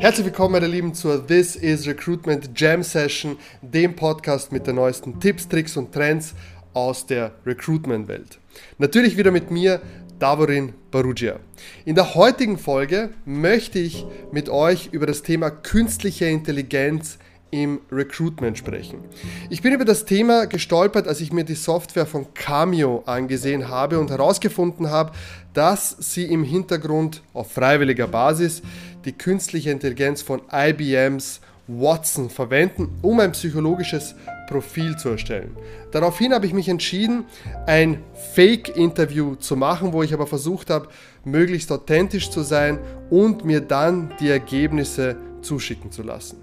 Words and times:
Herzlich 0.00 0.26
willkommen, 0.26 0.52
meine 0.52 0.68
Lieben, 0.68 0.94
zur 0.94 1.26
This 1.26 1.56
is 1.56 1.88
Recruitment 1.88 2.50
Jam 2.54 2.84
Session, 2.84 3.36
dem 3.62 3.96
Podcast 3.96 4.52
mit 4.52 4.64
den 4.68 4.76
neuesten 4.76 5.18
Tipps, 5.18 5.48
Tricks 5.48 5.76
und 5.76 5.90
Trends 5.90 6.34
aus 6.72 7.04
der 7.04 7.32
Recruitment-Welt. 7.44 8.38
Natürlich 8.78 9.16
wieder 9.16 9.32
mit 9.32 9.50
mir, 9.50 9.82
Davorin 10.20 10.72
Barugia. 10.92 11.40
In 11.84 11.96
der 11.96 12.14
heutigen 12.14 12.58
Folge 12.58 13.10
möchte 13.24 13.80
ich 13.80 14.06
mit 14.30 14.48
euch 14.48 14.90
über 14.92 15.06
das 15.06 15.22
Thema 15.22 15.50
künstliche 15.50 16.26
Intelligenz 16.26 17.18
im 17.50 17.80
Recruitment 17.90 18.58
sprechen. 18.58 19.00
Ich 19.48 19.62
bin 19.62 19.72
über 19.72 19.84
das 19.84 20.04
Thema 20.04 20.46
gestolpert, 20.46 21.08
als 21.08 21.20
ich 21.20 21.32
mir 21.32 21.44
die 21.44 21.54
Software 21.54 22.06
von 22.06 22.34
Cameo 22.34 23.02
angesehen 23.06 23.68
habe 23.68 23.98
und 23.98 24.10
herausgefunden 24.10 24.90
habe, 24.90 25.12
dass 25.54 25.96
sie 25.98 26.24
im 26.24 26.44
Hintergrund 26.44 27.22
auf 27.32 27.52
freiwilliger 27.52 28.06
Basis 28.06 28.62
die 29.08 29.16
künstliche 29.16 29.70
Intelligenz 29.70 30.20
von 30.20 30.42
IBMs 30.52 31.40
Watson 31.66 32.28
verwenden, 32.28 32.90
um 33.00 33.20
ein 33.20 33.32
psychologisches 33.32 34.14
Profil 34.48 34.96
zu 34.98 35.08
erstellen. 35.08 35.56
Daraufhin 35.92 36.34
habe 36.34 36.44
ich 36.44 36.52
mich 36.52 36.68
entschieden, 36.68 37.24
ein 37.66 38.02
Fake-Interview 38.34 39.34
zu 39.36 39.56
machen, 39.56 39.94
wo 39.94 40.02
ich 40.02 40.12
aber 40.12 40.26
versucht 40.26 40.68
habe, 40.68 40.88
möglichst 41.24 41.72
authentisch 41.72 42.30
zu 42.30 42.42
sein 42.42 42.78
und 43.08 43.46
mir 43.46 43.62
dann 43.62 44.12
die 44.20 44.28
Ergebnisse 44.28 45.16
zuschicken 45.40 45.90
zu 45.90 46.02
lassen. 46.02 46.42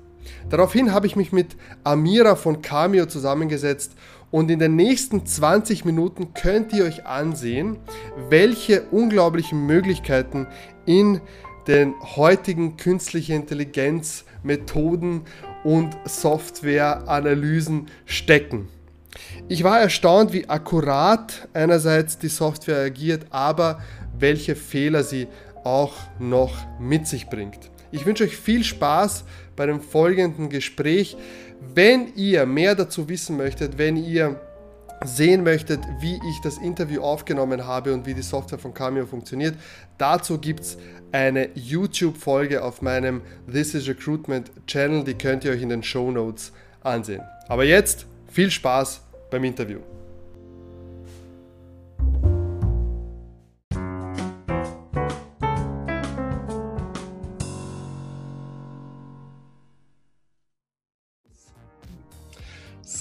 Daraufhin 0.49 0.91
habe 0.91 1.05
ich 1.05 1.15
mich 1.15 1.31
mit 1.31 1.55
Amira 1.83 2.35
von 2.35 2.63
Cameo 2.63 3.05
zusammengesetzt 3.05 3.91
und 4.31 4.49
in 4.49 4.57
den 4.57 4.75
nächsten 4.75 5.23
20 5.23 5.85
Minuten 5.85 6.33
könnt 6.33 6.73
ihr 6.73 6.85
euch 6.85 7.05
ansehen, 7.05 7.77
welche 8.29 8.81
unglaublichen 8.89 9.67
Möglichkeiten 9.67 10.47
in 10.85 11.21
den 11.67 11.93
heutigen 12.15 12.77
künstlichen 12.77 13.35
Intelligenz 13.35 14.25
Methoden 14.43 15.21
und 15.63 15.95
Softwareanalysen 16.05 17.87
stecken. 18.05 18.67
Ich 19.47 19.63
war 19.63 19.79
erstaunt, 19.79 20.33
wie 20.33 20.49
akkurat 20.49 21.47
einerseits 21.53 22.17
die 22.17 22.27
Software 22.27 22.83
agiert, 22.85 23.27
aber 23.29 23.81
welche 24.17 24.55
Fehler 24.55 25.03
sie 25.03 25.27
auch 25.63 25.93
noch 26.19 26.53
mit 26.79 27.07
sich 27.07 27.27
bringt. 27.27 27.71
Ich 27.91 28.05
wünsche 28.05 28.25
euch 28.25 28.37
viel 28.37 28.63
Spaß 28.63 29.23
bei 29.55 29.65
dem 29.65 29.81
folgenden 29.81 30.49
Gespräch. 30.49 31.17
Wenn 31.73 32.13
ihr 32.15 32.45
mehr 32.45 32.75
dazu 32.75 33.07
wissen 33.09 33.37
möchtet, 33.37 33.77
wenn 33.77 33.97
ihr 33.97 34.39
sehen 35.03 35.43
möchtet, 35.43 35.79
wie 35.99 36.15
ich 36.15 36.41
das 36.43 36.57
Interview 36.57 37.01
aufgenommen 37.01 37.65
habe 37.65 37.93
und 37.93 38.05
wie 38.05 38.13
die 38.13 38.21
Software 38.21 38.59
von 38.59 38.73
Cameo 38.73 39.05
funktioniert, 39.05 39.55
dazu 39.97 40.37
gibt 40.37 40.61
es 40.61 40.77
eine 41.11 41.49
YouTube-Folge 41.55 42.63
auf 42.63 42.81
meinem 42.81 43.21
This 43.51 43.73
is 43.73 43.87
Recruitment 43.87 44.51
Channel, 44.67 45.03
die 45.03 45.13
könnt 45.13 45.43
ihr 45.45 45.51
euch 45.51 45.61
in 45.61 45.69
den 45.69 45.83
Show 45.83 46.11
Notes 46.11 46.51
ansehen. 46.83 47.21
Aber 47.47 47.63
jetzt 47.63 48.05
viel 48.27 48.51
Spaß 48.51 49.01
beim 49.31 49.43
Interview. 49.43 49.79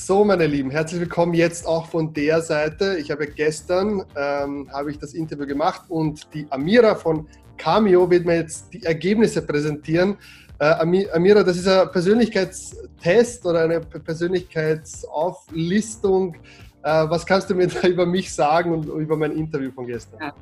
So, 0.06 0.22
meine 0.22 0.46
Lieben, 0.46 0.70
herzlich 0.70 1.00
willkommen 1.00 1.32
jetzt 1.32 1.66
auch 1.66 1.86
von 1.86 2.12
der 2.12 2.42
Seite. 2.42 2.98
Ich 3.00 3.10
habe 3.10 3.26
gestern 3.26 4.04
ähm, 4.14 4.68
habe 4.70 4.90
ich 4.90 4.98
das 4.98 5.14
Interview 5.14 5.46
gemacht 5.46 5.84
und 5.88 6.28
die 6.34 6.46
Amira 6.50 6.94
von 6.94 7.26
Cameo 7.56 8.10
wird 8.10 8.26
mir 8.26 8.36
jetzt 8.36 8.70
die 8.74 8.82
Ergebnisse 8.82 9.40
präsentieren. 9.40 10.18
Äh, 10.58 11.06
Amira, 11.10 11.42
das 11.42 11.56
ist 11.56 11.66
ein 11.66 11.90
Persönlichkeitstest 11.90 13.46
oder 13.46 13.62
eine 13.62 13.80
Persönlichkeitsauflistung. 13.80 16.34
Äh, 16.82 17.08
was 17.08 17.24
kannst 17.24 17.48
du 17.48 17.54
mir 17.54 17.68
da 17.68 17.88
über 17.94 18.04
mich 18.04 18.30
sagen 18.30 18.74
und 18.74 18.84
über 18.84 19.16
mein 19.16 19.32
Interview 19.32 19.72
von 19.72 19.86
gestern? 19.86 20.20
Ja, 20.20 20.34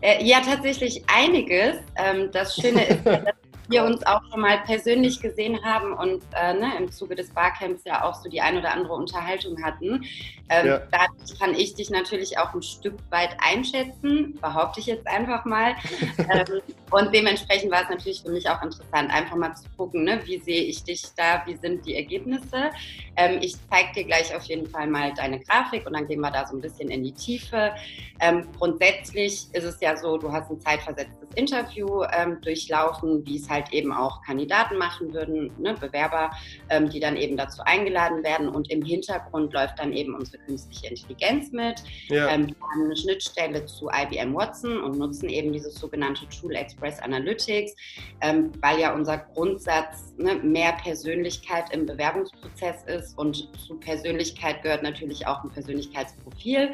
äh, 0.00 0.24
ja 0.24 0.40
tatsächlich 0.40 1.04
einiges. 1.14 1.76
Ähm, 1.94 2.30
das 2.32 2.56
Schöne 2.56 2.86
ist, 2.86 3.00
dass 3.04 3.20
wir 3.70 3.84
uns 3.84 4.04
auch 4.06 4.22
schon 4.30 4.40
mal 4.40 4.58
persönlich 4.58 5.20
gesehen 5.20 5.64
haben 5.64 5.92
und 5.92 6.22
äh, 6.34 6.54
ne, 6.54 6.72
im 6.78 6.90
Zuge 6.90 7.14
des 7.14 7.30
Barcamps 7.30 7.84
ja 7.84 8.04
auch 8.04 8.14
so 8.14 8.28
die 8.28 8.40
ein 8.40 8.58
oder 8.58 8.72
andere 8.72 8.94
Unterhaltung 8.94 9.62
hatten. 9.62 10.04
Ähm, 10.48 10.66
ja. 10.66 10.78
Da 10.90 11.06
kann 11.38 11.54
ich 11.54 11.74
dich 11.74 11.90
natürlich 11.90 12.38
auch 12.38 12.52
ein 12.54 12.62
Stück 12.62 12.94
weit 13.10 13.36
einschätzen, 13.38 14.38
behaupte 14.40 14.80
ich 14.80 14.86
jetzt 14.86 15.06
einfach 15.06 15.44
mal. 15.44 15.74
ähm, 16.18 16.62
und 16.90 17.14
dementsprechend 17.14 17.70
war 17.70 17.82
es 17.82 17.88
natürlich 17.88 18.22
für 18.22 18.30
mich 18.30 18.48
auch 18.48 18.62
interessant, 18.62 19.10
einfach 19.12 19.36
mal 19.36 19.54
zu 19.54 19.64
gucken, 19.76 20.04
ne, 20.04 20.20
wie 20.24 20.38
sehe 20.38 20.62
ich 20.62 20.82
dich 20.82 21.02
da, 21.16 21.42
wie 21.46 21.56
sind 21.56 21.86
die 21.86 21.94
Ergebnisse. 21.94 22.70
Ähm, 23.16 23.38
ich 23.40 23.54
zeige 23.70 23.92
dir 23.94 24.04
gleich 24.04 24.34
auf 24.34 24.44
jeden 24.44 24.66
Fall 24.66 24.86
mal 24.86 25.12
deine 25.14 25.40
Grafik 25.40 25.86
und 25.86 25.94
dann 25.94 26.06
gehen 26.06 26.20
wir 26.20 26.30
da 26.30 26.46
so 26.46 26.56
ein 26.56 26.60
bisschen 26.60 26.90
in 26.90 27.04
die 27.04 27.12
Tiefe. 27.12 27.74
Ähm, 28.20 28.48
grundsätzlich 28.58 29.46
ist 29.52 29.64
es 29.64 29.80
ja 29.80 29.96
so, 29.96 30.18
du 30.18 30.32
hast 30.32 30.50
ein 30.50 30.60
zeitversetztes 30.60 31.28
Interview 31.34 32.02
ähm, 32.12 32.40
durchlaufen, 32.40 33.24
wie 33.24 33.36
es 33.36 33.48
halt 33.48 33.72
eben 33.72 33.92
auch 33.92 34.22
Kandidaten 34.22 34.76
machen 34.76 35.12
würden, 35.12 35.52
ne, 35.58 35.74
Bewerber, 35.74 36.30
ähm, 36.68 36.88
die 36.90 37.00
dann 37.00 37.16
eben 37.16 37.36
dazu 37.36 37.62
eingeladen 37.64 38.22
werden. 38.24 38.48
Und 38.48 38.70
im 38.70 38.82
Hintergrund 38.82 39.52
läuft 39.52 39.78
dann 39.78 39.92
eben 39.92 40.14
unsere 40.14 40.38
künstliche 40.38 40.88
Intelligenz 40.88 41.52
mit. 41.52 41.82
Ja. 42.08 42.28
Ähm, 42.28 42.48
wir 42.48 42.68
haben 42.68 42.84
eine 42.84 42.96
Schnittstelle 42.96 43.64
zu 43.66 43.88
IBM 43.88 44.34
Watson 44.34 44.82
und 44.82 44.98
nutzen 44.98 45.28
eben 45.28 45.52
dieses 45.52 45.74
sogenannte 45.74 46.28
Tool 46.28 46.54
Express 46.80 47.00
Analytics, 47.00 47.74
ähm, 48.20 48.52
weil 48.60 48.80
ja 48.80 48.94
unser 48.94 49.18
Grundsatz 49.18 50.14
ne, 50.16 50.34
mehr 50.36 50.72
Persönlichkeit 50.72 51.72
im 51.72 51.86
Bewerbungsprozess 51.86 52.84
ist. 52.84 53.18
Und 53.18 53.48
zu 53.66 53.76
Persönlichkeit 53.78 54.62
gehört 54.62 54.82
natürlich 54.82 55.26
auch 55.26 55.44
ein 55.44 55.50
Persönlichkeitsprofil. 55.50 56.72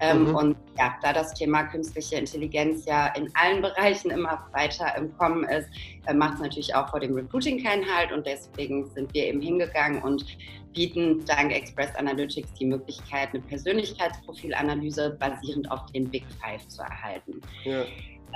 Ähm, 0.00 0.28
mhm. 0.28 0.34
Und 0.34 0.56
ja, 0.78 0.96
da 1.02 1.12
das 1.12 1.34
Thema 1.34 1.64
künstliche 1.64 2.16
Intelligenz 2.16 2.84
ja 2.86 3.08
in 3.08 3.28
allen 3.34 3.62
Bereichen 3.62 4.10
immer 4.10 4.46
weiter 4.52 4.94
im 4.96 5.16
Kommen 5.18 5.44
ist, 5.44 5.68
äh, 6.06 6.14
macht 6.14 6.34
es 6.34 6.40
natürlich 6.40 6.74
auch 6.74 6.88
vor 6.88 7.00
dem 7.00 7.14
Recruiting 7.14 7.62
keinen 7.62 7.84
Halt. 7.92 8.12
Und 8.12 8.26
deswegen 8.26 8.88
sind 8.90 9.12
wir 9.12 9.26
eben 9.26 9.40
hingegangen 9.40 10.02
und 10.02 10.24
bieten 10.72 11.24
dank 11.24 11.52
Express 11.52 11.94
Analytics 11.96 12.52
die 12.54 12.66
Möglichkeit, 12.66 13.30
eine 13.32 13.40
Persönlichkeitsprofilanalyse 13.40 15.16
basierend 15.18 15.68
auf 15.72 15.86
den 15.86 16.08
Big 16.08 16.24
Five 16.40 16.66
zu 16.68 16.82
erhalten. 16.82 17.40
Ja. 17.64 17.84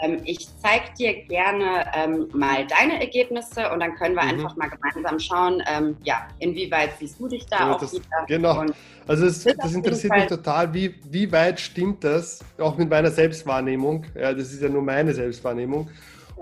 Ähm, 0.03 0.19
ich 0.25 0.49
zeige 0.61 0.85
dir 0.99 1.25
gerne 1.25 1.85
ähm, 1.95 2.29
mal 2.33 2.67
deine 2.67 3.01
Ergebnisse 3.01 3.71
und 3.71 3.81
dann 3.81 3.95
können 3.95 4.15
wir 4.15 4.23
mhm. 4.23 4.31
einfach 4.31 4.57
mal 4.57 4.69
gemeinsam 4.69 5.19
schauen, 5.19 5.63
ähm, 5.67 5.97
ja, 6.05 6.29
inwieweit 6.39 6.91
siehst 6.99 7.19
du 7.21 7.29
dich 7.29 7.47
da 7.47 7.59
ja, 7.59 7.75
auch 7.75 7.81
das, 7.81 7.93
wieder. 7.93 8.05
Genau, 8.27 8.65
also 9.07 9.25
das, 9.25 9.45
das 9.45 9.75
interessiert 9.75 10.15
mich 10.15 10.27
total, 10.27 10.73
wie, 10.73 10.95
wie 11.11 11.31
weit 11.31 11.61
stimmt 11.61 12.05
das, 12.05 12.41
auch 12.59 12.77
mit 12.77 12.89
meiner 12.89 13.11
Selbstwahrnehmung, 13.11 14.05
ja, 14.15 14.33
das 14.33 14.53
ist 14.53 14.63
ja 14.63 14.69
nur 14.69 14.83
meine 14.83 15.13
Selbstwahrnehmung. 15.13 15.89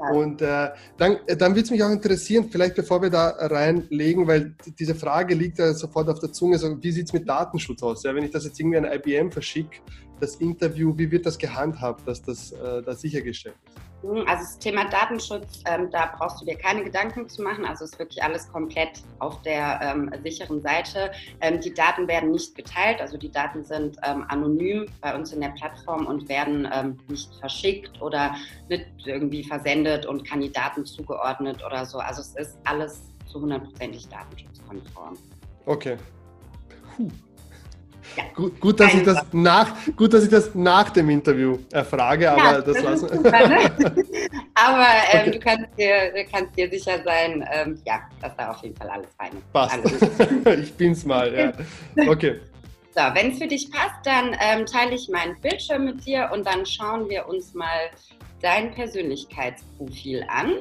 Und 0.01 0.41
äh, 0.41 0.71
dann, 0.97 1.19
dann 1.27 1.51
würde 1.53 1.61
es 1.61 1.71
mich 1.71 1.83
auch 1.83 1.91
interessieren, 1.91 2.49
vielleicht 2.51 2.75
bevor 2.75 3.03
wir 3.03 3.11
da 3.11 3.29
reinlegen, 3.39 4.27
weil 4.27 4.55
diese 4.79 4.95
Frage 4.95 5.35
liegt 5.35 5.59
ja 5.59 5.75
sofort 5.75 6.09
auf 6.09 6.19
der 6.21 6.33
Zunge, 6.33 6.57
so, 6.57 6.83
wie 6.83 6.91
sieht 6.91 7.09
es 7.09 7.13
mit 7.13 7.29
Datenschutz 7.29 7.83
aus? 7.83 8.03
Ja, 8.03 8.15
wenn 8.15 8.25
ich 8.25 8.31
das 8.31 8.47
jetzt 8.47 8.59
irgendwie 8.59 8.79
an 8.79 8.87
IBM 8.87 9.31
verschicke, 9.31 9.81
das 10.21 10.37
Interview, 10.37 10.97
wie 10.97 11.11
wird 11.11 11.27
das 11.27 11.39
gehandhabt, 11.39 12.07
dass 12.07 12.23
das 12.23 12.53
äh, 12.53 12.83
da 12.83 12.95
sichergestellt 12.95 13.57
ist? 13.67 13.77
Hm, 14.03 14.25
also 14.27 14.45
das 14.45 14.59
Thema 14.59 14.89
Datenschutz, 14.89 15.63
ähm, 15.67 15.91
da 15.91 16.13
brauchst 16.17 16.41
du 16.41 16.47
dir 16.47 16.57
keine 16.57 16.85
Gedanken 16.85 17.29
zu 17.29 17.43
machen. 17.43 17.65
Also 17.65 17.85
ist 17.85 17.99
wirklich 17.99 18.23
alles 18.23 18.51
komplett 18.51 19.03
auf 19.19 19.43
der 19.43 19.81
ähm, 19.83 20.11
sicheren 20.23 20.63
Seite. 20.63 21.11
Ähm, 21.41 21.61
die 21.61 21.73
Daten 21.75 22.09
werden 22.09 22.31
nicht 22.31 22.55
geteilt, 22.55 23.01
also 23.01 23.17
die 23.17 23.31
Daten 23.31 23.65
sind 23.65 23.99
ähm, 24.03 24.25
anonym 24.29 24.87
bei 25.01 25.15
uns 25.15 25.33
in 25.33 25.41
der 25.41 25.51
Plattform 25.51 26.07
und 26.07 26.29
werden 26.29 26.69
ähm, 26.73 26.97
nicht 27.09 27.35
verschickt 27.37 28.01
oder 28.01 28.35
nicht 28.69 28.87
irgendwie 29.05 29.45
versendet 29.45 30.07
und 30.07 30.27
Kandidaten 30.27 30.85
zugeordnet 30.87 31.63
oder 31.65 31.85
so. 31.85 31.99
Also 31.99 32.23
es 32.23 32.35
ist 32.37 32.59
alles 32.65 33.03
zu 33.27 33.41
hundertprozentig 33.41 34.09
datenschutzkonform. 34.09 35.17
Okay. 35.67 35.97
Puh. 36.97 37.09
Ja. 38.17 38.25
Gut, 38.35 38.61
gut, 38.61 38.81
dass 38.81 38.95
ich 38.95 39.03
das 39.03 39.27
nach, 39.33 39.75
gut, 39.97 40.13
dass 40.13 40.25
ich 40.25 40.31
das 40.31 40.55
nach 40.55 40.91
dem 40.91 41.11
Interview 41.11 41.59
erfrage, 41.71 42.31
aber 42.31 42.43
ja, 42.43 42.61
das, 42.61 42.75
das 42.75 42.83
lassen 42.83 43.09
super, 43.09 43.49
ne? 43.49 43.71
Aber 44.55 44.87
ähm, 45.13 45.21
okay. 45.21 45.31
du 45.31 45.39
kannst 45.39 45.79
dir, 45.79 46.25
kannst 46.31 46.57
dir 46.57 46.69
sicher 46.69 47.03
sein, 47.03 47.49
ähm, 47.51 47.81
ja, 47.87 48.03
dass 48.21 48.37
da 48.37 48.51
auf 48.51 48.63
jeden 48.63 48.77
Fall 48.77 48.91
alles 48.91 49.09
fein 49.17 49.33
ist. 49.33 49.53
Passt. 49.53 49.75
Alles 49.75 50.59
ich 50.61 50.75
bin's 50.75 51.05
mal, 51.07 51.33
ja. 51.33 51.53
Okay. 52.09 52.41
So, 52.95 53.03
wenn 53.15 53.31
es 53.31 53.39
für 53.39 53.47
dich 53.47 53.71
passt, 53.71 54.05
dann 54.05 54.37
ähm, 54.41 54.67
teile 54.67 54.95
ich 54.95 55.09
meinen 55.09 55.41
Bildschirm 55.41 55.85
mit 55.85 56.05
dir 56.05 56.29
und 56.33 56.47
dann 56.47 56.67
schauen 56.67 57.09
wir 57.09 57.27
uns 57.29 57.55
mal 57.55 57.89
dein 58.43 58.73
Persönlichkeitsprofil 58.73 60.27
an. 60.29 60.55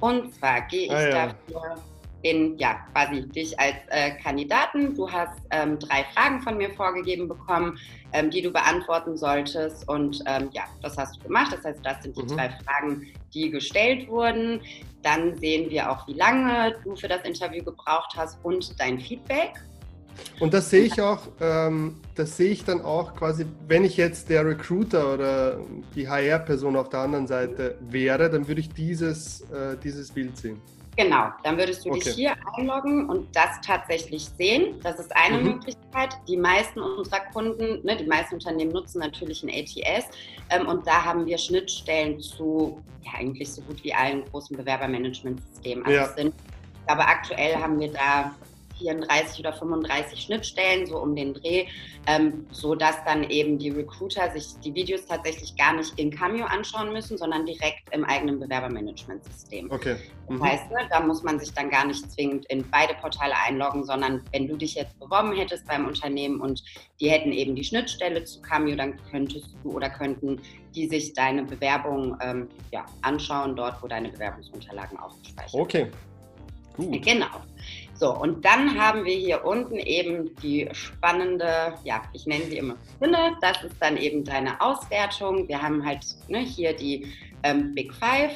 Und 0.00 0.34
zwar 0.34 0.60
gehe 0.68 0.86
ich 0.86 0.92
ah, 0.92 1.08
ja. 1.08 1.26
dafür 1.26 1.82
in, 2.22 2.58
ja, 2.58 2.74
quasi 2.92 3.22
dich 3.28 3.58
als 3.58 3.76
äh, 3.88 4.12
Kandidaten. 4.22 4.94
Du 4.94 5.10
hast 5.10 5.40
ähm, 5.50 5.78
drei 5.78 6.04
Fragen 6.14 6.40
von 6.42 6.56
mir 6.56 6.70
vorgegeben 6.70 7.28
bekommen, 7.28 7.78
ähm, 8.12 8.30
die 8.30 8.42
du 8.42 8.50
beantworten 8.50 9.16
solltest. 9.16 9.88
Und 9.88 10.22
ähm, 10.26 10.50
ja, 10.52 10.64
das 10.82 10.96
hast 10.96 11.16
du 11.16 11.20
gemacht. 11.24 11.52
Das 11.52 11.64
heißt, 11.64 11.80
das 11.82 12.02
sind 12.02 12.16
die 12.16 12.22
mhm. 12.22 12.28
zwei 12.28 12.50
Fragen, 12.64 13.06
die 13.32 13.50
gestellt 13.50 14.08
wurden. 14.08 14.60
Dann 15.02 15.38
sehen 15.38 15.70
wir 15.70 15.90
auch, 15.90 16.06
wie 16.06 16.14
lange 16.14 16.76
du 16.84 16.94
für 16.96 17.08
das 17.08 17.22
Interview 17.22 17.64
gebraucht 17.64 18.14
hast 18.16 18.38
und 18.44 18.78
dein 18.78 19.00
Feedback. 19.00 19.54
Und 20.38 20.54
das 20.54 20.70
sehe 20.70 20.84
ich 20.84 21.00
auch, 21.00 21.28
ähm, 21.40 21.96
das 22.14 22.36
sehe 22.36 22.50
ich 22.50 22.64
dann 22.64 22.82
auch 22.82 23.14
quasi, 23.14 23.46
wenn 23.66 23.84
ich 23.84 23.96
jetzt 23.96 24.28
der 24.28 24.44
Recruiter 24.44 25.14
oder 25.14 25.58
die 25.94 26.08
HR-Person 26.08 26.76
auf 26.76 26.88
der 26.88 27.00
anderen 27.00 27.26
Seite 27.26 27.76
wäre, 27.80 28.28
dann 28.30 28.46
würde 28.48 28.60
ich 28.60 28.70
dieses, 28.70 29.42
äh, 29.50 29.76
dieses 29.82 30.10
Bild 30.10 30.36
sehen. 30.36 30.60
Genau, 30.96 31.28
dann 31.44 31.56
würdest 31.56 31.84
du 31.84 31.90
okay. 31.90 32.00
dich 32.00 32.14
hier 32.14 32.34
einloggen 32.56 33.08
und 33.08 33.34
das 33.34 33.60
tatsächlich 33.64 34.28
sehen. 34.36 34.80
Das 34.82 34.98
ist 34.98 35.14
eine 35.16 35.38
mhm. 35.38 35.44
Möglichkeit. 35.44 36.10
Die 36.28 36.36
meisten 36.36 36.80
unserer 36.80 37.20
Kunden, 37.32 37.84
ne, 37.84 37.96
die 37.96 38.04
meisten 38.04 38.34
Unternehmen 38.34 38.72
nutzen 38.72 38.98
natürlich 38.98 39.42
ein 39.42 39.50
ATS 39.50 40.06
ähm, 40.50 40.66
und 40.66 40.86
da 40.86 41.04
haben 41.04 41.26
wir 41.26 41.38
Schnittstellen 41.38 42.20
zu 42.20 42.82
ja, 43.02 43.12
eigentlich 43.18 43.50
so 43.50 43.62
gut 43.62 43.82
wie 43.84 43.94
allen 43.94 44.24
großen 44.26 44.56
Bewerbermanagementsystemen. 44.56 45.84
Also 45.84 45.96
ja. 45.96 46.08
sind, 46.08 46.34
aber 46.86 47.06
aktuell 47.06 47.56
haben 47.56 47.78
wir 47.78 47.92
da 47.92 48.34
34 48.80 49.40
oder 49.40 49.52
35 49.52 50.20
Schnittstellen, 50.20 50.86
so 50.86 50.98
um 50.98 51.14
den 51.14 51.34
Dreh, 51.34 51.66
ähm, 52.06 52.46
so 52.50 52.74
dass 52.74 52.96
dann 53.04 53.24
eben 53.24 53.58
die 53.58 53.70
Recruiter 53.70 54.30
sich 54.32 54.58
die 54.64 54.74
Videos 54.74 55.06
tatsächlich 55.06 55.56
gar 55.56 55.74
nicht 55.74 55.98
in 55.98 56.10
Cameo 56.10 56.46
anschauen 56.46 56.92
müssen, 56.92 57.18
sondern 57.18 57.46
direkt 57.46 57.82
im 57.92 58.04
eigenen 58.04 58.40
Bewerbermanagementsystem. 58.40 59.70
Okay. 59.70 59.96
Mhm. 60.28 60.38
Das 60.38 60.48
heißt, 60.48 60.70
ne, 60.70 60.88
da 60.90 61.00
muss 61.00 61.22
man 61.22 61.38
sich 61.38 61.52
dann 61.52 61.70
gar 61.70 61.86
nicht 61.86 62.10
zwingend 62.10 62.46
in 62.46 62.68
beide 62.70 62.94
Portale 62.94 63.34
einloggen, 63.46 63.84
sondern 63.84 64.22
wenn 64.32 64.48
du 64.48 64.56
dich 64.56 64.74
jetzt 64.74 64.98
beworben 64.98 65.34
hättest 65.36 65.66
beim 65.66 65.86
Unternehmen 65.86 66.40
und 66.40 66.62
die 67.00 67.10
hätten 67.10 67.32
eben 67.32 67.54
die 67.54 67.64
Schnittstelle 67.64 68.24
zu 68.24 68.40
Cameo, 68.42 68.76
dann 68.76 68.98
könntest 69.10 69.54
du 69.62 69.72
oder 69.72 69.90
könnten 69.90 70.40
die 70.74 70.88
sich 70.88 71.12
deine 71.14 71.42
Bewerbung 71.42 72.16
ähm, 72.22 72.48
ja, 72.70 72.86
anschauen, 73.02 73.56
dort 73.56 73.82
wo 73.82 73.88
deine 73.88 74.08
Bewerbungsunterlagen 74.08 74.98
aufgespeichert 74.98 75.50
sind. 75.50 75.60
Okay. 75.60 75.90
Gut. 76.76 77.02
Genau. 77.02 77.26
So, 77.94 78.16
und 78.16 78.44
dann 78.46 78.80
haben 78.80 79.04
wir 79.04 79.14
hier 79.14 79.44
unten 79.44 79.76
eben 79.76 80.34
die 80.36 80.66
spannende, 80.72 81.74
ja, 81.84 82.00
ich 82.14 82.26
nenne 82.26 82.44
sie 82.44 82.56
immer 82.56 82.76
Spinne. 82.96 83.36
Das 83.42 83.62
ist 83.62 83.76
dann 83.78 83.98
eben 83.98 84.24
deine 84.24 84.58
Auswertung. 84.60 85.46
Wir 85.48 85.60
haben 85.60 85.84
halt 85.84 86.04
ne, 86.28 86.38
hier 86.38 86.74
die 86.74 87.06
ähm, 87.42 87.74
Big 87.74 87.92
Five 87.92 88.32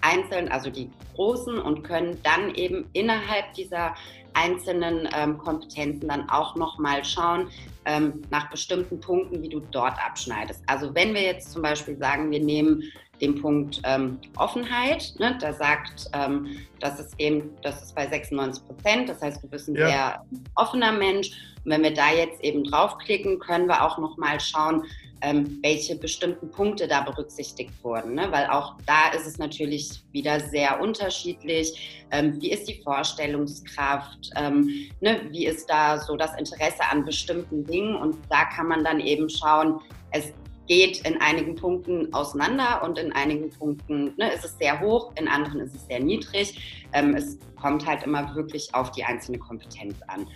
einzeln, 0.00 0.48
also 0.48 0.70
die 0.70 0.88
großen 1.14 1.58
und 1.58 1.82
können 1.82 2.18
dann 2.22 2.54
eben 2.54 2.88
innerhalb 2.94 3.52
dieser 3.54 3.94
einzelnen 4.34 5.08
ähm, 5.14 5.38
Kompetenzen 5.38 6.08
dann 6.08 6.28
auch 6.28 6.56
nochmal 6.56 7.04
schauen 7.04 7.48
ähm, 7.84 8.22
nach 8.30 8.50
bestimmten 8.50 8.98
Punkten, 9.00 9.42
wie 9.42 9.48
du 9.48 9.60
dort 9.60 9.94
abschneidest. 10.04 10.62
Also 10.66 10.94
wenn 10.94 11.14
wir 11.14 11.22
jetzt 11.22 11.52
zum 11.52 11.62
Beispiel 11.62 11.96
sagen, 11.96 12.30
wir 12.30 12.40
nehmen 12.40 12.82
den 13.20 13.40
Punkt 13.40 13.80
ähm, 13.84 14.18
Offenheit. 14.36 15.14
Ne? 15.18 15.36
Da 15.40 15.52
sagt, 15.52 16.06
ähm, 16.12 16.58
das 16.80 17.00
ist 17.00 17.14
eben, 17.18 17.50
das 17.62 17.82
ist 17.82 17.94
bei 17.94 18.06
96 18.06 18.64
Prozent. 18.66 19.08
Das 19.08 19.20
heißt, 19.20 19.42
du 19.42 19.48
bist 19.48 19.68
ein 19.68 19.76
ja. 19.76 19.88
sehr 19.88 20.24
offener 20.54 20.92
Mensch. 20.92 21.30
Und 21.64 21.70
wenn 21.70 21.82
wir 21.82 21.94
da 21.94 22.12
jetzt 22.12 22.42
eben 22.42 22.64
draufklicken, 22.64 23.38
können 23.38 23.66
wir 23.66 23.84
auch 23.84 23.98
nochmal 23.98 24.40
schauen, 24.40 24.84
ähm, 25.24 25.58
welche 25.62 25.96
bestimmten 25.96 26.50
Punkte 26.50 26.86
da 26.86 27.00
berücksichtigt 27.00 27.72
wurden. 27.82 28.14
Ne? 28.14 28.30
Weil 28.30 28.46
auch 28.48 28.74
da 28.86 29.08
ist 29.16 29.26
es 29.26 29.38
natürlich 29.38 30.04
wieder 30.12 30.38
sehr 30.38 30.80
unterschiedlich. 30.80 32.04
Ähm, 32.10 32.40
wie 32.40 32.50
ist 32.50 32.68
die 32.68 32.82
Vorstellungskraft? 32.82 34.30
Ähm, 34.36 34.90
ne? 35.00 35.22
Wie 35.30 35.46
ist 35.46 35.70
da 35.70 35.98
so 35.98 36.16
das 36.16 36.36
Interesse 36.38 36.82
an 36.90 37.04
bestimmten 37.04 37.64
Dingen? 37.64 37.96
Und 37.96 38.16
da 38.28 38.44
kann 38.44 38.68
man 38.68 38.84
dann 38.84 39.00
eben 39.00 39.30
schauen, 39.30 39.80
es 40.10 40.32
geht 40.66 41.06
in 41.06 41.20
einigen 41.20 41.54
Punkten 41.54 42.12
auseinander 42.14 42.82
und 42.82 42.98
in 42.98 43.12
einigen 43.12 43.50
Punkten 43.50 44.14
ne, 44.16 44.32
ist 44.32 44.44
es 44.44 44.56
sehr 44.58 44.80
hoch, 44.80 45.12
in 45.16 45.28
anderen 45.28 45.60
ist 45.60 45.74
es 45.74 45.86
sehr 45.86 46.00
niedrig. 46.00 46.86
Ähm, 46.92 47.14
es 47.14 47.38
kommt 47.60 47.86
halt 47.86 48.02
immer 48.02 48.34
wirklich 48.34 48.74
auf 48.74 48.90
die 48.92 49.04
einzelne 49.04 49.38
Kompetenz 49.38 49.96
an. 50.08 50.26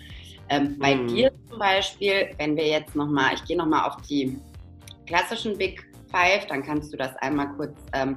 Ähm, 0.50 0.78
bei 0.78 0.94
mhm. 0.94 1.08
dir 1.08 1.32
zum 1.48 1.58
Beispiel, 1.58 2.30
wenn 2.38 2.56
wir 2.56 2.66
jetzt 2.66 2.94
nochmal, 2.94 3.34
ich 3.34 3.44
gehe 3.44 3.56
nochmal 3.56 3.88
auf 3.88 3.96
die 4.08 4.38
klassischen 5.06 5.56
Big 5.56 5.86
Five, 6.10 6.46
dann 6.46 6.62
kannst 6.62 6.92
du 6.92 6.96
das 6.96 7.14
einmal 7.16 7.48
kurz 7.56 7.76
ähm, 7.92 8.16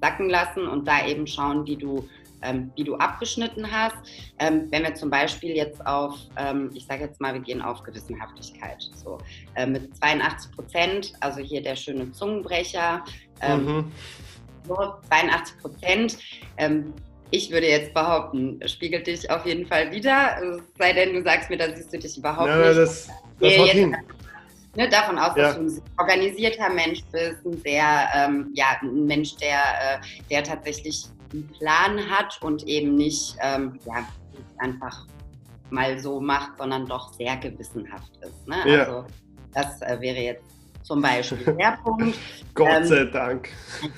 sacken 0.00 0.28
lassen 0.28 0.66
und 0.66 0.86
da 0.86 1.06
eben 1.06 1.26
schauen, 1.26 1.66
wie 1.66 1.76
du 1.76 2.08
ähm, 2.42 2.70
wie 2.76 2.84
du 2.84 2.96
abgeschnitten 2.96 3.70
hast. 3.70 3.96
Ähm, 4.38 4.68
wenn 4.70 4.82
wir 4.82 4.94
zum 4.94 5.10
Beispiel 5.10 5.56
jetzt 5.56 5.84
auf, 5.86 6.16
ähm, 6.36 6.70
ich 6.74 6.86
sage 6.86 7.04
jetzt 7.04 7.20
mal, 7.20 7.34
wir 7.34 7.40
gehen 7.40 7.62
auf 7.62 7.82
Gewissenhaftigkeit, 7.82 8.88
so 8.94 9.18
äh, 9.54 9.66
mit 9.66 9.96
82 9.96 10.52
Prozent, 10.52 11.12
also 11.20 11.40
hier 11.40 11.62
der 11.62 11.76
schöne 11.76 12.10
Zungenbrecher, 12.12 13.04
ähm, 13.40 13.64
mhm. 13.64 13.92
so 14.66 14.76
82 15.08 15.58
Prozent. 15.58 16.18
Ähm, 16.56 16.92
ich 17.32 17.50
würde 17.50 17.68
jetzt 17.68 17.94
behaupten, 17.94 18.60
spiegelt 18.66 19.06
dich 19.06 19.30
auf 19.30 19.46
jeden 19.46 19.64
Fall 19.66 19.92
wieder, 19.92 20.60
sei 20.78 20.92
denn 20.92 21.14
du 21.14 21.22
sagst 21.22 21.48
mir, 21.48 21.56
da 21.56 21.72
siehst 21.74 21.92
du 21.92 21.98
dich 21.98 22.18
überhaupt 22.18 22.48
ja, 22.48 22.56
nicht. 22.56 22.76
Das, 22.76 23.08
das 23.38 23.58
haut 23.58 23.68
hin. 23.68 23.96
Ne, 24.76 24.88
davon 24.88 25.18
aus, 25.18 25.36
ja. 25.36 25.42
dass 25.42 25.56
du 25.56 25.62
ein 25.62 25.82
organisierter 25.98 26.70
Mensch 26.70 27.02
bist, 27.10 27.44
ein 27.44 27.60
sehr, 27.62 28.08
ähm, 28.14 28.50
ja, 28.54 28.78
ein 28.80 29.06
Mensch, 29.06 29.34
der, 29.36 29.58
äh, 29.58 29.98
der 30.30 30.44
tatsächlich 30.44 31.06
einen 31.32 31.48
Plan 31.48 32.10
hat 32.10 32.38
und 32.42 32.66
eben 32.66 32.94
nicht 32.94 33.36
ähm, 33.40 33.78
ja, 33.86 34.06
einfach 34.58 35.06
mal 35.70 35.98
so 35.98 36.20
macht, 36.20 36.58
sondern 36.58 36.86
doch 36.86 37.12
sehr 37.12 37.36
gewissenhaft 37.36 38.10
ist. 38.22 38.48
Ne? 38.48 38.56
Ja. 38.66 38.84
Also 38.84 39.06
das 39.54 39.82
äh, 39.82 40.00
wäre 40.00 40.18
jetzt 40.18 40.44
zum 40.82 41.02
Beispiel 41.02 41.54
der 41.54 41.78
Punkt. 41.84 42.18
Gott 42.54 42.68
ähm, 42.68 42.84
sei 42.84 43.04
Dank. 43.04 43.48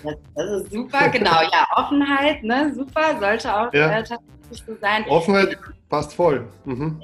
Das, 0.03 0.15
das, 0.35 0.63
ist 0.63 0.73
super, 0.73 1.09
genau. 1.09 1.43
Ja, 1.43 1.67
Offenheit, 1.77 2.43
ne? 2.43 2.73
super, 2.75 3.19
sollte 3.19 3.55
auch 3.55 3.73
ja. 3.73 3.99
äh, 3.99 4.05
tatsächlich 4.05 4.65
so 4.67 4.77
sein. 4.81 5.05
Offenheit 5.09 5.59
passt 5.89 6.15
voll. 6.15 6.49
Mhm. 6.65 7.01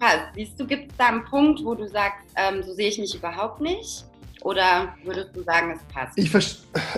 Passt. 0.00 0.34
Siehst 0.34 0.58
du, 0.58 0.66
gibt 0.66 0.92
es 0.92 0.96
da 0.96 1.06
einen 1.06 1.24
Punkt, 1.24 1.64
wo 1.64 1.74
du 1.74 1.86
sagst, 1.88 2.26
ähm, 2.36 2.62
so 2.62 2.72
sehe 2.72 2.88
ich 2.88 2.98
mich 2.98 3.14
überhaupt 3.14 3.60
nicht? 3.60 4.04
Oder 4.42 4.94
würdest 5.04 5.34
du 5.34 5.42
sagen, 5.42 5.72
es 5.74 5.94
passt? 5.94 6.16
Ich, 6.16 6.32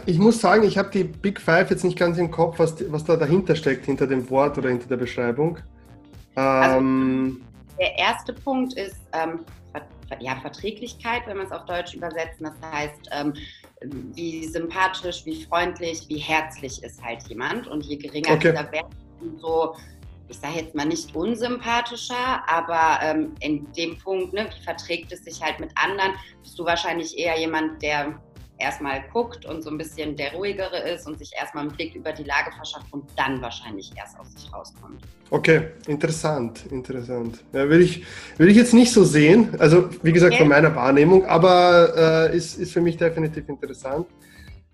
ich 0.06 0.18
muss 0.18 0.40
sagen, 0.40 0.62
ich 0.62 0.76
habe 0.76 0.90
die 0.90 1.04
Big 1.04 1.40
Five 1.40 1.70
jetzt 1.70 1.84
nicht 1.84 1.98
ganz 1.98 2.18
im 2.18 2.30
Kopf, 2.30 2.58
was, 2.58 2.74
was 2.92 3.04
da 3.04 3.16
dahinter 3.16 3.56
steckt, 3.56 3.86
hinter 3.86 4.06
dem 4.06 4.28
Wort 4.30 4.58
oder 4.58 4.68
hinter 4.68 4.88
der 4.88 4.96
Beschreibung. 4.96 5.58
Also, 6.34 6.78
ähm, 6.78 7.42
der 7.78 7.98
erste 7.98 8.32
Punkt 8.32 8.74
ist 8.74 9.00
ähm, 9.12 9.40
ja, 10.18 10.36
Verträglichkeit, 10.36 11.22
wenn 11.26 11.38
wir 11.38 11.44
es 11.44 11.52
auf 11.52 11.64
Deutsch 11.64 11.94
übersetzen. 11.94 12.44
Das 12.44 12.72
heißt, 12.72 13.10
ähm, 13.12 13.34
wie 14.14 14.46
sympathisch, 14.46 15.24
wie 15.24 15.44
freundlich, 15.44 16.04
wie 16.08 16.18
herzlich 16.18 16.82
ist 16.82 17.02
halt 17.02 17.22
jemand. 17.28 17.66
Und 17.66 17.84
je 17.84 17.96
geringer 17.96 18.32
okay. 18.32 18.50
dieser 18.50 18.72
Wert, 18.72 18.86
umso 19.20 19.76
ich 20.30 20.38
sage 20.38 20.60
jetzt 20.60 20.74
mal 20.74 20.86
nicht 20.86 21.14
unsympathischer, 21.14 22.42
aber 22.46 23.00
ähm, 23.02 23.34
in 23.40 23.70
dem 23.72 23.98
Punkt, 23.98 24.32
ne, 24.32 24.46
wie 24.56 24.64
verträgt 24.64 25.12
es 25.12 25.24
sich 25.24 25.42
halt 25.42 25.60
mit 25.60 25.70
anderen, 25.74 26.12
bist 26.42 26.58
du 26.58 26.64
wahrscheinlich 26.64 27.18
eher 27.18 27.38
jemand, 27.38 27.82
der 27.82 28.20
erstmal 28.58 29.02
guckt 29.12 29.46
und 29.46 29.62
so 29.62 29.70
ein 29.70 29.78
bisschen 29.78 30.16
der 30.16 30.34
ruhigere 30.34 30.78
ist 30.90 31.06
und 31.06 31.18
sich 31.18 31.32
erstmal 31.34 31.64
einen 31.64 31.72
Blick 31.74 31.94
über 31.94 32.12
die 32.12 32.24
Lage 32.24 32.52
verschafft 32.52 32.86
und 32.92 33.04
dann 33.16 33.40
wahrscheinlich 33.40 33.90
erst 33.96 34.18
aus 34.18 34.32
sich 34.32 34.52
rauskommt. 34.52 35.02
Okay, 35.30 35.68
interessant, 35.86 36.66
interessant. 36.70 37.42
Ja, 37.52 37.68
will, 37.68 37.80
ich, 37.80 38.04
will 38.36 38.48
ich 38.48 38.56
jetzt 38.56 38.74
nicht 38.74 38.92
so 38.92 39.02
sehen, 39.02 39.56
also 39.58 39.88
wie 40.02 40.12
gesagt 40.12 40.34
okay. 40.34 40.42
von 40.42 40.48
meiner 40.48 40.74
Wahrnehmung, 40.74 41.24
aber 41.24 42.28
äh, 42.30 42.36
ist, 42.36 42.58
ist 42.58 42.72
für 42.72 42.80
mich 42.80 42.96
definitiv 42.96 43.48
interessant. 43.48 44.06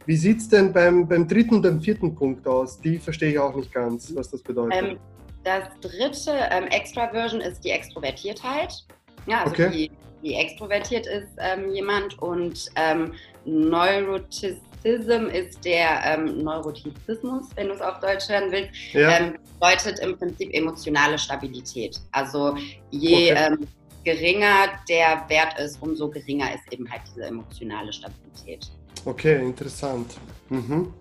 Wie 0.04 0.16
sieht 0.16 0.38
es 0.38 0.48
denn 0.48 0.72
beim, 0.72 1.08
beim 1.08 1.26
dritten 1.26 1.56
und 1.56 1.62
beim 1.62 1.80
vierten 1.80 2.14
Punkt 2.14 2.46
aus? 2.46 2.80
Die 2.80 2.98
verstehe 2.98 3.30
ich 3.30 3.38
auch 3.38 3.54
nicht 3.56 3.72
ganz, 3.72 4.14
was 4.14 4.30
das 4.30 4.42
bedeutet. 4.42 4.92
Ähm, 4.92 4.98
das 5.46 5.62
dritte 5.80 6.32
ähm, 6.50 6.66
Extraversion 6.66 7.40
ist 7.40 7.64
die 7.64 7.70
Extrovertiertheit. 7.70 8.84
Ja, 9.26 9.44
also 9.44 9.52
okay. 9.52 9.70
wie, 9.72 9.90
wie 10.22 10.34
extrovertiert 10.34 11.06
ist 11.06 11.28
ähm, 11.38 11.72
jemand 11.72 12.18
und 12.20 12.68
ähm, 12.74 13.12
Neurotizism 13.44 15.26
ist 15.32 15.64
der 15.64 16.04
ähm, 16.04 16.42
Neurotizismus, 16.42 17.46
wenn 17.54 17.68
du 17.68 17.74
es 17.74 17.80
auf 17.80 18.00
Deutsch 18.00 18.28
hören 18.28 18.50
willst, 18.50 18.72
ja. 18.92 19.18
ähm, 19.18 19.38
bedeutet 19.60 20.00
im 20.00 20.18
Prinzip 20.18 20.52
emotionale 20.52 21.16
Stabilität. 21.16 22.00
Also 22.10 22.56
je 22.90 23.32
okay. 23.32 23.46
ähm, 23.46 23.68
geringer 24.02 24.68
der 24.88 25.24
Wert 25.28 25.58
ist, 25.60 25.80
umso 25.80 26.08
geringer 26.08 26.52
ist 26.54 26.72
eben 26.72 26.90
halt 26.90 27.02
diese 27.14 27.26
emotionale 27.26 27.92
Stabilität. 27.92 28.68
Okay, 29.04 29.44
interessant. 29.44 30.16
Mhm. 30.48 30.92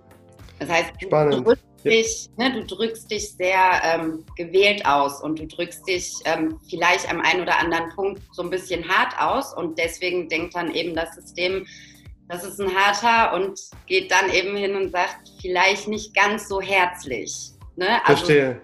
Das 0.60 0.70
heißt, 0.70 0.92
Spannend. 1.02 1.48
du 1.48 1.54
dich, 1.90 2.30
ne, 2.38 2.52
du 2.52 2.66
drückst 2.66 3.10
dich 3.10 3.32
sehr 3.32 3.82
ähm, 3.84 4.26
gewählt 4.36 4.86
aus 4.86 5.22
und 5.22 5.40
du 5.40 5.48
drückst 5.48 5.88
dich 5.88 6.14
ähm, 6.26 6.60
vielleicht 6.70 7.10
am 7.10 7.22
einen 7.22 7.42
oder 7.42 7.60
anderen 7.60 7.90
Punkt 7.90 8.22
so 8.32 8.44
ein 8.44 8.50
bisschen 8.50 8.88
hart 8.88 9.20
aus 9.20 9.54
und 9.54 9.78
deswegen 9.78 10.28
denkt 10.30 10.56
dann 10.56 10.74
eben 10.74 10.96
das 10.96 11.16
System, 11.16 11.66
das 12.28 12.44
ist 12.44 12.60
ein 12.60 12.74
harter 12.74 13.36
und 13.36 13.60
geht 13.86 14.12
dann 14.12 14.30
eben 14.32 14.56
hin 14.58 14.76
und 14.76 14.92
sagt, 14.92 15.32
vielleicht 15.42 15.88
nicht 15.88 16.14
ganz 16.16 16.48
so 16.48 16.60
herzlich. 16.60 17.52
Ne? 17.76 18.00
Also, 18.06 18.26
Verstehe. 18.26 18.62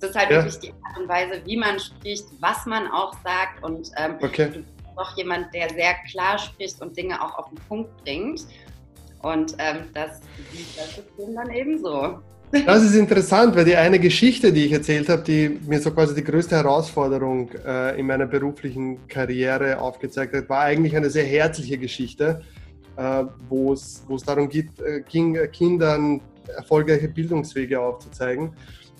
Es 0.00 0.10
ist 0.10 0.16
halt 0.16 0.30
ja. 0.30 0.36
wirklich 0.36 0.58
die 0.58 0.72
Art 0.72 0.98
und 0.98 1.08
Weise, 1.08 1.42
wie 1.46 1.56
man 1.56 1.80
spricht, 1.80 2.26
was 2.40 2.66
man 2.66 2.86
auch 2.88 3.14
sagt 3.24 3.64
und 3.64 3.90
ähm, 3.96 4.16
okay. 4.20 4.50
du 4.50 4.60
bist 4.60 4.68
auch 4.96 5.16
jemand, 5.16 5.52
der 5.54 5.70
sehr 5.70 5.94
klar 6.10 6.38
spricht 6.38 6.80
und 6.80 6.96
Dinge 6.96 7.20
auch 7.22 7.38
auf 7.38 7.48
den 7.48 7.58
Punkt 7.68 7.96
bringt. 8.04 8.46
Und 9.26 9.56
ähm, 9.58 9.86
das, 9.92 10.20
ist 10.52 11.18
dann 11.34 11.50
eben 11.50 11.82
so. 11.82 12.18
Das 12.64 12.84
ist 12.84 12.94
interessant, 12.94 13.56
weil 13.56 13.64
die 13.64 13.74
eine 13.74 13.98
Geschichte, 13.98 14.52
die 14.52 14.66
ich 14.66 14.72
erzählt 14.72 15.08
habe, 15.08 15.22
die 15.22 15.58
mir 15.66 15.80
so 15.80 15.90
quasi 15.90 16.14
die 16.14 16.22
größte 16.22 16.54
Herausforderung 16.54 17.50
äh, 17.66 17.98
in 17.98 18.06
meiner 18.06 18.26
beruflichen 18.26 19.08
Karriere 19.08 19.80
aufgezeigt 19.80 20.32
hat, 20.32 20.48
war 20.48 20.60
eigentlich 20.60 20.94
eine 20.96 21.10
sehr 21.10 21.24
herzliche 21.24 21.76
Geschichte, 21.76 22.42
äh, 22.96 23.24
wo 23.48 23.72
es 23.72 24.04
darum 24.24 24.48
geht, 24.48 24.78
äh, 24.80 25.00
ging, 25.00 25.36
Kindern 25.50 26.20
erfolgreiche 26.56 27.08
Bildungswege 27.08 27.80
aufzuzeigen. 27.80 28.52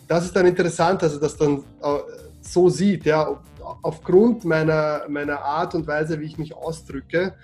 Das 0.08 0.24
ist 0.24 0.34
dann 0.34 0.46
interessant, 0.46 1.02
dass 1.02 1.14
er 1.14 1.20
das 1.20 1.36
dann 1.36 1.58
äh, 1.58 1.98
so 2.40 2.68
sieht, 2.68 3.04
ja, 3.04 3.40
aufgrund 3.82 4.44
meiner, 4.44 5.02
meiner 5.08 5.40
Art 5.40 5.76
und 5.76 5.86
Weise, 5.86 6.18
wie 6.18 6.26
ich 6.26 6.38
mich 6.38 6.52
ausdrücke, 6.52 7.34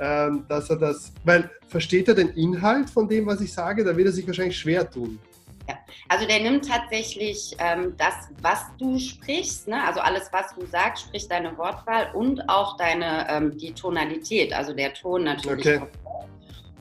dass 0.00 0.70
er 0.70 0.76
das, 0.76 1.12
weil 1.24 1.50
versteht 1.68 2.08
er 2.08 2.14
den 2.14 2.28
Inhalt 2.30 2.88
von 2.88 3.08
dem, 3.08 3.26
was 3.26 3.40
ich 3.40 3.52
sage, 3.52 3.84
da 3.84 3.94
wird 3.96 4.06
er 4.06 4.12
sich 4.12 4.26
wahrscheinlich 4.26 4.58
schwer 4.58 4.90
tun. 4.90 5.18
Ja. 5.68 5.78
Also 6.08 6.26
der 6.26 6.40
nimmt 6.40 6.66
tatsächlich 6.66 7.54
ähm, 7.58 7.94
das, 7.98 8.14
was 8.40 8.64
du 8.78 8.98
sprichst, 8.98 9.68
ne? 9.68 9.84
also 9.84 10.00
alles, 10.00 10.30
was 10.32 10.54
du 10.54 10.64
sagst, 10.66 11.04
sprich 11.04 11.28
deine 11.28 11.56
Wortwahl 11.58 12.10
und 12.14 12.48
auch 12.48 12.76
deine 12.78 13.26
ähm, 13.28 13.58
die 13.58 13.72
Tonalität, 13.72 14.52
also 14.52 14.72
der 14.72 14.94
Ton 14.94 15.24
natürlich. 15.24 15.66
Okay. 15.66 15.82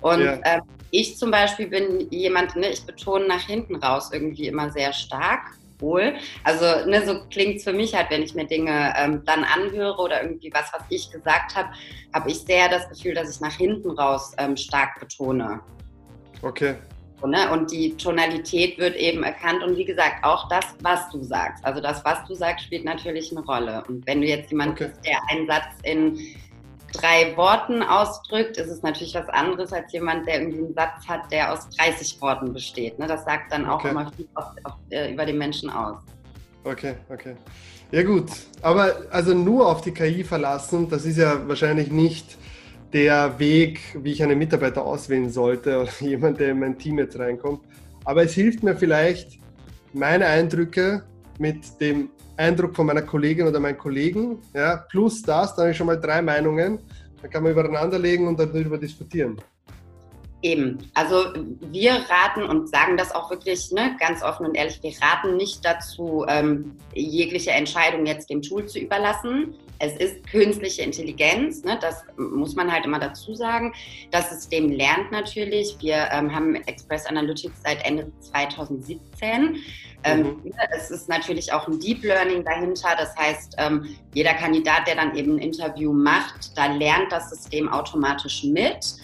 Und 0.01 0.21
ja. 0.21 0.39
ähm, 0.45 0.61
ich 0.91 1.17
zum 1.17 1.29
Beispiel 1.29 1.67
bin 1.67 2.07
jemand, 2.09 2.55
ne, 2.55 2.69
ich 2.69 2.83
betone 2.85 3.27
nach 3.27 3.45
hinten 3.45 3.75
raus 3.75 4.11
irgendwie 4.13 4.47
immer 4.47 4.71
sehr 4.71 4.93
stark 4.93 5.59
wohl. 5.81 6.15
Also 6.43 6.89
ne, 6.89 7.05
so 7.05 7.25
klingt 7.29 7.57
es 7.57 7.63
für 7.63 7.74
mich 7.74 7.95
halt, 7.95 8.09
wenn 8.09 8.24
ich 8.24 8.36
mir 8.36 8.45
Dinge 8.45 8.93
ähm, 8.98 9.24
dann 9.25 9.43
anhöre 9.43 9.98
oder 10.01 10.21
irgendwie 10.21 10.51
was, 10.53 10.71
was 10.74 10.83
ich 10.89 11.12
gesagt 11.12 11.55
habe, 11.55 11.69
habe 12.13 12.29
ich 12.29 12.39
sehr 12.39 12.69
das 12.69 12.89
Gefühl, 12.89 13.13
dass 13.13 13.33
ich 13.33 13.41
nach 13.41 13.55
hinten 13.55 13.91
raus 13.91 14.33
ähm, 14.38 14.55
stark 14.55 15.00
betone. 15.00 15.62
Okay. 16.41 16.75
Ne? 17.25 17.51
Und 17.51 17.71
die 17.71 17.98
Tonalität 17.98 18.77
wird 18.77 18.95
eben 18.95 19.24
erkannt 19.24 19.62
und 19.62 19.75
wie 19.75 19.83
gesagt, 19.83 20.24
auch 20.24 20.48
das, 20.48 20.65
was 20.81 21.09
du 21.09 21.21
sagst. 21.21 21.65
Also 21.65 21.81
das, 21.81 22.03
was 22.05 22.25
du 22.25 22.33
sagst, 22.33 22.65
spielt 22.65 22.86
natürlich 22.86 23.31
eine 23.31 23.45
Rolle. 23.45 23.83
Und 23.89 24.07
wenn 24.07 24.21
du 24.21 24.27
jetzt 24.27 24.50
jemand 24.51 24.71
okay. 24.71 24.88
bist, 24.88 25.05
der 25.05 25.19
einen 25.29 25.45
Satz 25.45 25.65
in 25.83 26.17
drei 26.93 27.36
Worten 27.38 27.81
ausdrückt, 27.84 28.58
ist 28.58 28.69
es 28.69 28.81
natürlich 28.81 29.15
was 29.15 29.29
anderes 29.29 29.74
als 29.74 29.91
jemand, 29.91 30.27
der 30.27 30.41
irgendwie 30.41 30.60
einen 30.60 30.74
Satz 30.74 31.08
hat, 31.08 31.31
der 31.31 31.53
aus 31.53 31.69
30 31.77 32.22
Worten 32.22 32.53
besteht. 32.53 33.00
Ne? 33.00 33.08
Das 33.08 33.25
sagt 33.25 33.51
dann 33.51 33.65
auch 33.65 33.79
okay. 33.79 33.89
immer 33.89 34.12
viel 34.12 34.27
auf, 34.36 34.46
auf, 34.63 34.74
äh, 34.89 35.12
über 35.13 35.25
den 35.25 35.38
Menschen 35.38 35.69
aus. 35.69 35.98
Okay, 36.63 36.96
okay. 37.10 37.36
Ja 37.91 38.03
gut, 38.03 38.29
aber 38.62 38.98
also 39.10 39.34
nur 39.34 39.67
auf 39.67 39.81
die 39.81 39.91
KI 39.91 40.24
verlassen, 40.24 40.89
das 40.89 41.05
ist 41.05 41.17
ja 41.17 41.48
wahrscheinlich 41.48 41.89
nicht 41.89 42.38
der 42.93 43.39
Weg, 43.39 43.79
wie 43.96 44.12
ich 44.12 44.22
einen 44.22 44.38
Mitarbeiter 44.38 44.86
auswählen 44.86 45.29
sollte 45.29 45.79
oder 45.81 45.91
jemand, 46.00 46.39
der 46.39 46.51
in 46.51 46.60
mein 46.60 46.77
Team 46.77 47.00
jetzt 47.00 47.17
reinkommt. 47.17 47.62
Aber 48.05 48.24
es 48.24 48.34
hilft 48.34 48.63
mir 48.63 48.75
vielleicht, 48.75 49.39
meine 49.93 50.27
Eindrücke 50.27 51.03
mit 51.39 51.79
dem 51.81 52.10
Eindruck 52.38 52.75
von 52.75 52.86
meiner 52.86 53.01
Kollegin 53.01 53.48
oder 53.48 53.60
meinen 53.60 53.77
Kollegen, 53.77 54.39
ja, 54.53 54.77
plus 54.89 55.22
das, 55.22 55.55
dann 55.55 55.63
habe 55.63 55.72
ich 55.72 55.77
schon 55.77 55.88
mal 55.88 56.00
drei 56.00 56.22
Meinungen, 56.22 56.79
dann 57.22 57.31
kann 57.31 57.43
man 57.43 57.51
übereinander 57.51 58.00
legen 58.00 58.27
und 58.27 58.39
darüber 58.39 58.77
diskutieren. 58.77 59.38
Eben, 60.41 60.77
also 60.93 61.34
wir 61.60 61.91
raten 61.91 62.43
und 62.43 62.69
sagen 62.69 62.96
das 62.96 63.13
auch 63.13 63.29
wirklich 63.29 63.72
ne, 63.72 63.98
ganz 64.00 64.24
offen 64.24 64.46
und 64.46 64.55
ehrlich, 64.55 64.81
wir 64.81 64.93
raten 65.01 65.36
nicht 65.36 65.65
dazu, 65.65 66.25
ähm, 66.29 66.77
jegliche 66.93 67.51
Entscheidung 67.51 68.05
jetzt 68.05 68.29
dem 68.29 68.41
Tool 68.41 68.65
zu 68.65 68.79
überlassen. 68.79 69.55
Es 69.79 69.98
ist 69.98 70.25
künstliche 70.27 70.81
Intelligenz, 70.81 71.65
ne, 71.65 71.77
das 71.81 72.05
muss 72.17 72.55
man 72.55 72.72
halt 72.72 72.86
immer 72.86 73.00
dazu 73.00 73.34
sagen. 73.36 73.74
Das 74.12 74.29
System 74.29 74.69
lernt 74.69 75.12
natürlich. 75.12 75.75
Wir 75.81 76.08
ähm, 76.13 76.34
haben 76.34 76.55
Express 76.55 77.05
Analytics 77.05 77.62
seit 77.62 77.86
Ende 77.86 78.10
2017. 78.22 79.58
Ähm, 80.05 80.22
mhm. 80.22 80.53
Es 80.72 80.89
ist 80.89 81.10
natürlich 81.10 81.51
auch 81.51 81.67
ein 81.67 81.79
Deep 81.81 82.03
Learning 82.03 82.46
dahinter. 82.46 82.96
Das 82.98 83.13
heißt, 83.17 83.55
ähm, 83.58 83.96
jeder 84.13 84.36
Kandidat, 84.36 84.88
der 84.88 84.96
dann 84.96 85.17
eben 85.17 85.36
ein 85.36 85.39
Interview 85.39 85.91
macht, 85.91 86.58
da 86.58 86.67
lernt 86.67 87.12
das 87.12 87.29
System 87.29 87.67
automatisch 87.67 88.46
mit. 88.46 88.96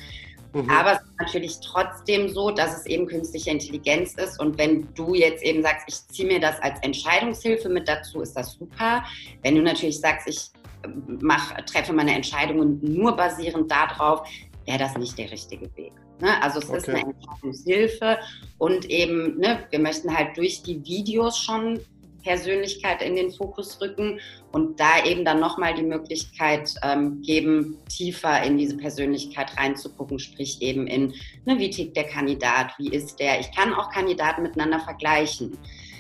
Mhm. 0.56 0.70
Aber 0.70 0.94
es 0.94 1.02
ist 1.02 1.20
natürlich 1.20 1.60
trotzdem 1.60 2.30
so, 2.30 2.50
dass 2.50 2.78
es 2.78 2.86
eben 2.86 3.08
künstliche 3.08 3.52
Intelligenz 3.52 4.14
ist. 4.14 4.40
Und 4.40 4.58
wenn 4.58 4.88
du 4.94 5.14
jetzt 5.14 5.44
eben 5.44 5.62
sagst, 5.62 5.86
ich 5.88 6.08
ziehe 6.08 6.28
mir 6.30 6.40
das 6.40 6.58
als 6.62 6.80
Entscheidungshilfe 6.82 7.68
mit 7.68 7.90
dazu, 7.90 8.22
ist 8.22 8.38
das 8.38 8.54
super. 8.54 9.04
Wenn 9.44 9.56
du 9.56 9.62
natürlich 9.62 10.00
sagst, 10.00 10.30
ich 10.30 10.52
äh, 10.84 10.88
mach, 11.20 11.52
treffe 11.66 11.92
meine 11.92 12.16
Entscheidungen 12.16 12.80
nur 12.82 13.18
basierend 13.18 13.70
darauf, 13.70 14.26
wäre 14.66 14.80
das 14.80 14.96
nicht 14.98 15.18
der 15.18 15.30
richtige 15.30 15.66
Weg. 15.76 15.92
Ne? 16.22 16.42
Also 16.42 16.60
es 16.60 16.70
okay. 16.70 16.78
ist 16.78 16.90
eine 16.90 17.02
Entscheidungshilfe 17.02 18.18
und 18.58 18.90
eben, 18.90 19.38
ne, 19.38 19.68
wir 19.70 19.80
möchten 19.80 20.16
halt 20.16 20.38
durch 20.38 20.64
die 20.64 20.82
Videos 20.86 21.38
schon 21.38 21.82
Persönlichkeit 22.26 23.04
in 23.04 23.16
den 23.16 23.32
Fokus 23.32 23.80
rücken 23.80 24.20
und 24.52 24.80
da 24.80 25.06
eben 25.06 25.24
dann 25.24 25.40
nochmal 25.40 25.76
die 25.76 25.84
Möglichkeit 25.84 26.74
ähm, 26.84 27.22
geben, 27.22 27.78
tiefer 27.88 28.44
in 28.44 28.58
diese 28.58 28.78
Persönlichkeit 28.78 29.56
reinzugucken, 29.58 30.18
sprich 30.18 30.62
eben 30.62 30.88
in, 30.88 31.14
ne, 31.46 31.60
wie 31.60 31.70
tickt 31.70 31.96
der 31.96 32.06
Kandidat, 32.06 32.72
wie 32.80 32.90
ist 32.90 33.20
der. 33.20 33.40
Ich 33.40 33.52
kann 33.56 33.74
auch 33.74 33.92
Kandidaten 33.92 34.42
miteinander 34.42 34.80
vergleichen. 34.80 35.58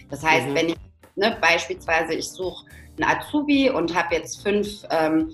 Das 0.10 0.24
heißt, 0.24 0.50
mhm. 0.50 0.55
wenn 0.55 0.70
ich 0.70 0.75
ne, 1.15 1.38
beispielsweise, 1.39 2.15
ich 2.15 2.27
suche 2.27 2.65
einen 2.98 3.10
Azubi 3.10 3.70
und 3.70 3.94
habe 3.96 4.15
jetzt 4.15 4.41
fünf 4.41 4.84
ähm, 4.89 5.32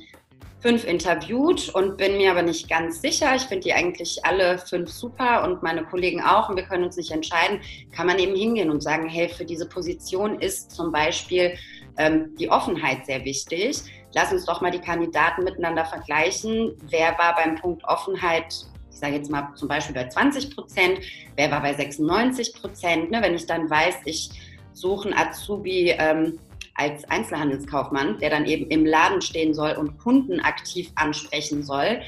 fünf 0.62 0.86
interviewt 0.86 1.70
und 1.70 1.98
bin 1.98 2.18
mir 2.18 2.32
aber 2.32 2.44
nicht 2.44 2.70
ganz 2.70 3.02
sicher. 3.02 3.36
Ich 3.36 3.44
finde 3.44 3.64
die 3.64 3.74
eigentlich 3.74 4.24
alle 4.24 4.60
fünf 4.60 4.90
super 4.92 5.44
und 5.44 5.64
meine 5.64 5.84
Kollegen 5.84 6.22
auch 6.22 6.50
und 6.50 6.56
wir 6.56 6.64
können 6.64 6.84
uns 6.84 6.98
nicht 6.98 7.12
entscheiden, 7.12 7.62
kann 7.92 8.08
man 8.08 8.20
eben 8.20 8.36
hingehen 8.36 8.70
und 8.70 8.82
sagen, 8.82 9.10
hey, 9.10 9.28
für 9.28 9.44
diese 9.44 9.68
Position 9.68 10.40
ist 10.40 10.72
zum 10.72 10.92
Beispiel 10.92 11.58
ähm, 11.98 12.36
die 12.40 12.50
Offenheit 12.50 13.06
sehr 13.06 13.26
wichtig. 13.26 13.82
Lass 14.14 14.32
uns 14.32 14.46
doch 14.46 14.62
mal 14.62 14.72
die 14.72 14.80
Kandidaten 14.80 15.44
miteinander 15.44 15.86
vergleichen. 15.86 16.78
Wer 16.90 17.18
war 17.18 17.36
beim 17.36 17.56
Punkt 17.56 17.84
Offenheit 17.86 18.66
ich 18.92 19.00
sage 19.00 19.16
jetzt 19.16 19.32
mal 19.32 19.52
zum 19.56 19.68
Beispiel 19.68 19.96
bei 19.96 20.08
20 20.08 20.56
Prozent, 20.56 21.00
wer 21.36 21.50
war 21.50 21.62
bei 21.62 21.74
96 21.74 22.54
Prozent. 22.54 23.10
Ne? 23.10 23.22
Wenn 23.22 23.34
ich 23.34 23.48
dann 23.48 23.70
weiß, 23.70 23.96
ich 24.06 24.30
suche 24.74 25.10
einen 25.10 25.18
Azubi, 25.18 25.96
ähm, 25.98 26.38
als 26.76 27.04
Einzelhandelskaufmann, 27.06 28.20
der 28.20 28.30
dann 28.30 28.46
eben 28.46 28.68
im 28.68 28.86
Laden 28.86 29.22
stehen 29.22 29.54
soll 29.54 29.72
und 29.74 29.98
Kunden 30.00 30.40
aktiv 30.40 30.92
ansprechen 30.96 31.64
soll, 31.64 32.02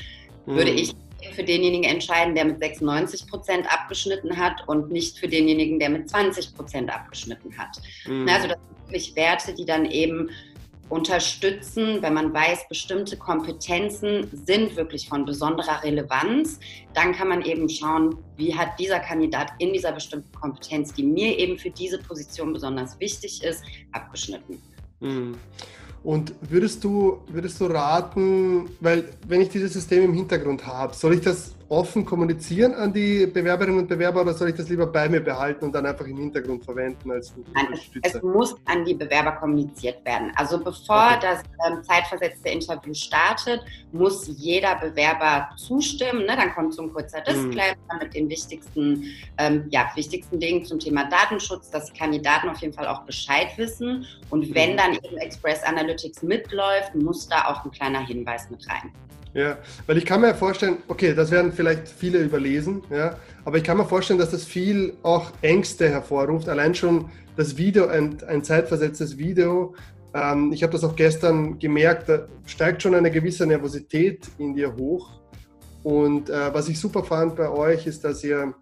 mhm. 0.45 0.55
würde 0.55 0.71
ich 0.71 0.93
für 1.31 1.43
denjenigen 1.43 1.83
entscheiden, 1.83 2.35
der 2.35 2.45
mit 2.45 2.59
96 2.59 3.27
Prozent 3.27 3.71
abgeschnitten 3.71 4.37
hat 4.37 4.67
und 4.67 4.91
nicht 4.91 5.17
für 5.17 5.27
denjenigen, 5.27 5.79
der 5.79 5.89
mit 5.89 6.09
20 6.09 6.55
Prozent 6.55 6.93
abgeschnitten 6.93 7.57
hat. 7.57 7.79
Mhm. 8.05 8.27
Also 8.27 8.47
das 8.47 8.57
sind 8.57 8.87
wirklich 8.87 9.15
Werte, 9.15 9.53
die 9.53 9.65
dann 9.65 9.85
eben 9.85 10.29
unterstützen, 10.93 12.01
wenn 12.01 12.13
man 12.13 12.33
weiß, 12.33 12.67
bestimmte 12.69 13.17
Kompetenzen 13.17 14.29
sind 14.45 14.75
wirklich 14.75 15.09
von 15.09 15.25
besonderer 15.25 15.83
Relevanz, 15.83 16.59
dann 16.93 17.13
kann 17.13 17.29
man 17.29 17.41
eben 17.41 17.67
schauen, 17.67 18.17
wie 18.37 18.55
hat 18.55 18.79
dieser 18.79 18.99
Kandidat 18.99 19.53
in 19.57 19.73
dieser 19.73 19.91
bestimmten 19.91 20.31
Kompetenz, 20.33 20.93
die 20.93 21.03
mir 21.03 21.37
eben 21.39 21.57
für 21.57 21.71
diese 21.71 21.97
Position 21.97 22.53
besonders 22.53 22.99
wichtig 22.99 23.43
ist, 23.43 23.63
abgeschnitten. 23.91 24.61
Mhm. 24.99 25.35
Und 26.03 26.35
würdest 26.41 26.83
du, 26.83 27.21
würdest 27.27 27.59
du 27.59 27.65
raten, 27.65 28.69
weil 28.79 29.09
wenn 29.27 29.41
ich 29.41 29.49
dieses 29.49 29.73
System 29.73 30.03
im 30.03 30.13
Hintergrund 30.13 30.67
habe, 30.67 30.93
soll 30.93 31.15
ich 31.15 31.21
das 31.21 31.55
offen 31.73 32.05
kommunizieren 32.05 32.73
an 32.75 32.93
die 32.93 33.25
Bewerberinnen 33.25 33.79
und 33.79 33.87
Bewerber 33.87 34.21
oder 34.21 34.33
soll 34.33 34.49
ich 34.49 34.55
das 34.55 34.69
lieber 34.69 34.85
bei 34.85 35.09
mir 35.09 35.21
behalten 35.21 35.65
und 35.65 35.73
dann 35.73 35.85
einfach 35.85 36.05
im 36.05 36.17
Hintergrund 36.17 36.63
verwenden 36.63 37.11
als 37.11 37.33
Nein, 37.53 37.79
es, 38.01 38.21
muss 38.21 38.55
an 38.65 38.85
die 38.85 38.93
Bewerber 38.93 39.31
kommuniziert 39.33 40.05
werden. 40.05 40.31
Also 40.35 40.57
bevor 40.57 41.13
okay. 41.17 41.19
das 41.21 41.43
ähm, 41.67 41.83
zeitversetzte 41.83 42.49
Interview 42.49 42.93
startet, 42.93 43.61
muss 43.91 44.27
jeder 44.27 44.75
Bewerber 44.75 45.49
zustimmen. 45.57 46.21
Ne? 46.21 46.35
Dann 46.35 46.53
kommt 46.53 46.75
so 46.75 46.83
ein 46.83 46.93
kurzer 46.93 47.19
mhm. 47.19 47.25
Disclaimer 47.25 47.75
mhm. 47.93 47.99
mit 47.99 48.13
den 48.13 48.29
wichtigsten, 48.29 49.05
ähm, 49.39 49.65
ja, 49.69 49.91
wichtigsten 49.95 50.39
Dingen 50.39 50.63
zum 50.65 50.79
Thema 50.79 51.09
Datenschutz, 51.09 51.71
dass 51.71 51.91
Kandidaten 51.93 52.49
auf 52.49 52.59
jeden 52.59 52.73
Fall 52.73 52.87
auch 52.87 53.01
Bescheid 53.03 53.47
wissen. 53.57 54.05
Und 54.29 54.53
wenn 54.53 54.73
mhm. 54.73 54.77
dann 54.77 54.93
eben 54.93 55.17
Express 55.17 55.63
Analytics 55.63 56.21
mitläuft, 56.21 56.93
muss 56.93 57.27
da 57.27 57.45
auch 57.47 57.65
ein 57.65 57.71
kleiner 57.71 58.05
Hinweis 58.05 58.49
mit 58.51 58.67
rein. 58.69 58.91
Ja, 59.33 59.57
weil 59.87 59.97
ich 59.97 60.05
kann 60.05 60.21
mir 60.21 60.35
vorstellen, 60.35 60.77
okay, 60.87 61.15
das 61.15 61.31
werden 61.31 61.51
vielleicht 61.51 61.87
viele 61.87 62.19
überlesen, 62.19 62.83
ja, 62.91 63.17
aber 63.45 63.57
ich 63.57 63.63
kann 63.63 63.77
mir 63.77 63.85
vorstellen, 63.85 64.19
dass 64.19 64.29
das 64.29 64.43
viel 64.43 64.93
auch 65.01 65.31
Ängste 65.41 65.89
hervorruft. 65.89 66.47
Allein 66.47 66.75
schon 66.75 67.09
das 67.35 67.57
Video, 67.57 67.87
ein, 67.87 68.17
ein 68.27 68.43
zeitversetztes 68.43 69.17
Video, 69.17 69.73
ähm, 70.13 70.51
ich 70.53 70.61
habe 70.61 70.71
das 70.71 70.83
auch 70.83 70.95
gestern 70.95 71.57
gemerkt, 71.57 72.09
da 72.09 72.27
steigt 72.45 72.83
schon 72.83 72.93
eine 72.93 73.09
gewisse 73.09 73.47
Nervosität 73.47 74.27
in 74.37 74.53
dir 74.53 74.75
hoch. 74.75 75.19
Und 75.81 76.29
äh, 76.29 76.53
was 76.53 76.69
ich 76.69 76.79
super 76.79 77.03
fand 77.03 77.35
bei 77.35 77.49
euch, 77.49 77.87
ist, 77.87 78.03
dass 78.03 78.23
ihr 78.23 78.53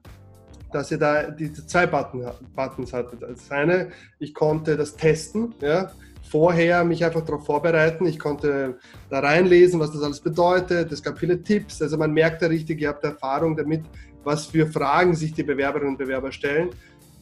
dass 0.71 0.89
ihr 0.89 0.97
da 0.97 1.29
die 1.29 1.51
zwei 1.53 1.85
Button, 1.85 2.25
Buttons 2.55 2.93
hattet. 2.93 3.21
Das 3.21 3.51
eine, 3.51 3.89
ich 4.19 4.33
konnte 4.33 4.77
das 4.77 4.95
testen, 4.95 5.53
ja, 5.59 5.91
vorher 6.31 6.85
mich 6.85 7.03
einfach 7.03 7.21
darauf 7.25 7.45
vorbereiten. 7.45 8.05
Ich 8.05 8.17
konnte 8.17 8.77
da 9.09 9.19
reinlesen, 9.19 9.79
was 9.81 9.91
das 9.91 10.01
alles 10.01 10.21
bedeutet. 10.21 10.91
Es 10.91 11.03
gab 11.03 11.19
viele 11.19 11.43
Tipps. 11.43 11.81
Also 11.81 11.97
man 11.97 12.13
merkt 12.13 12.41
da 12.41 12.47
richtig, 12.47 12.79
ihr 12.79 12.87
habt 12.87 13.03
Erfahrung 13.03 13.55
damit, 13.55 13.83
was 14.23 14.45
für 14.45 14.65
Fragen 14.67 15.13
sich 15.13 15.33
die 15.33 15.43
Bewerberinnen 15.43 15.95
und 15.95 15.97
Bewerber 15.97 16.31
stellen. 16.31 16.69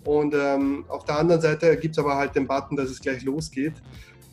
Und 0.06 0.36
ähm, 0.36 0.86
auf 0.88 1.06
der 1.06 1.18
anderen 1.18 1.42
Seite 1.42 1.76
gibt 1.78 1.96
es 1.96 2.00
aber 2.00 2.16
halt 2.16 2.36
den 2.36 2.48
Button, 2.48 2.78
dass 2.78 2.90
es 2.90 3.00
gleich 3.00 3.24
losgeht. 3.24 3.74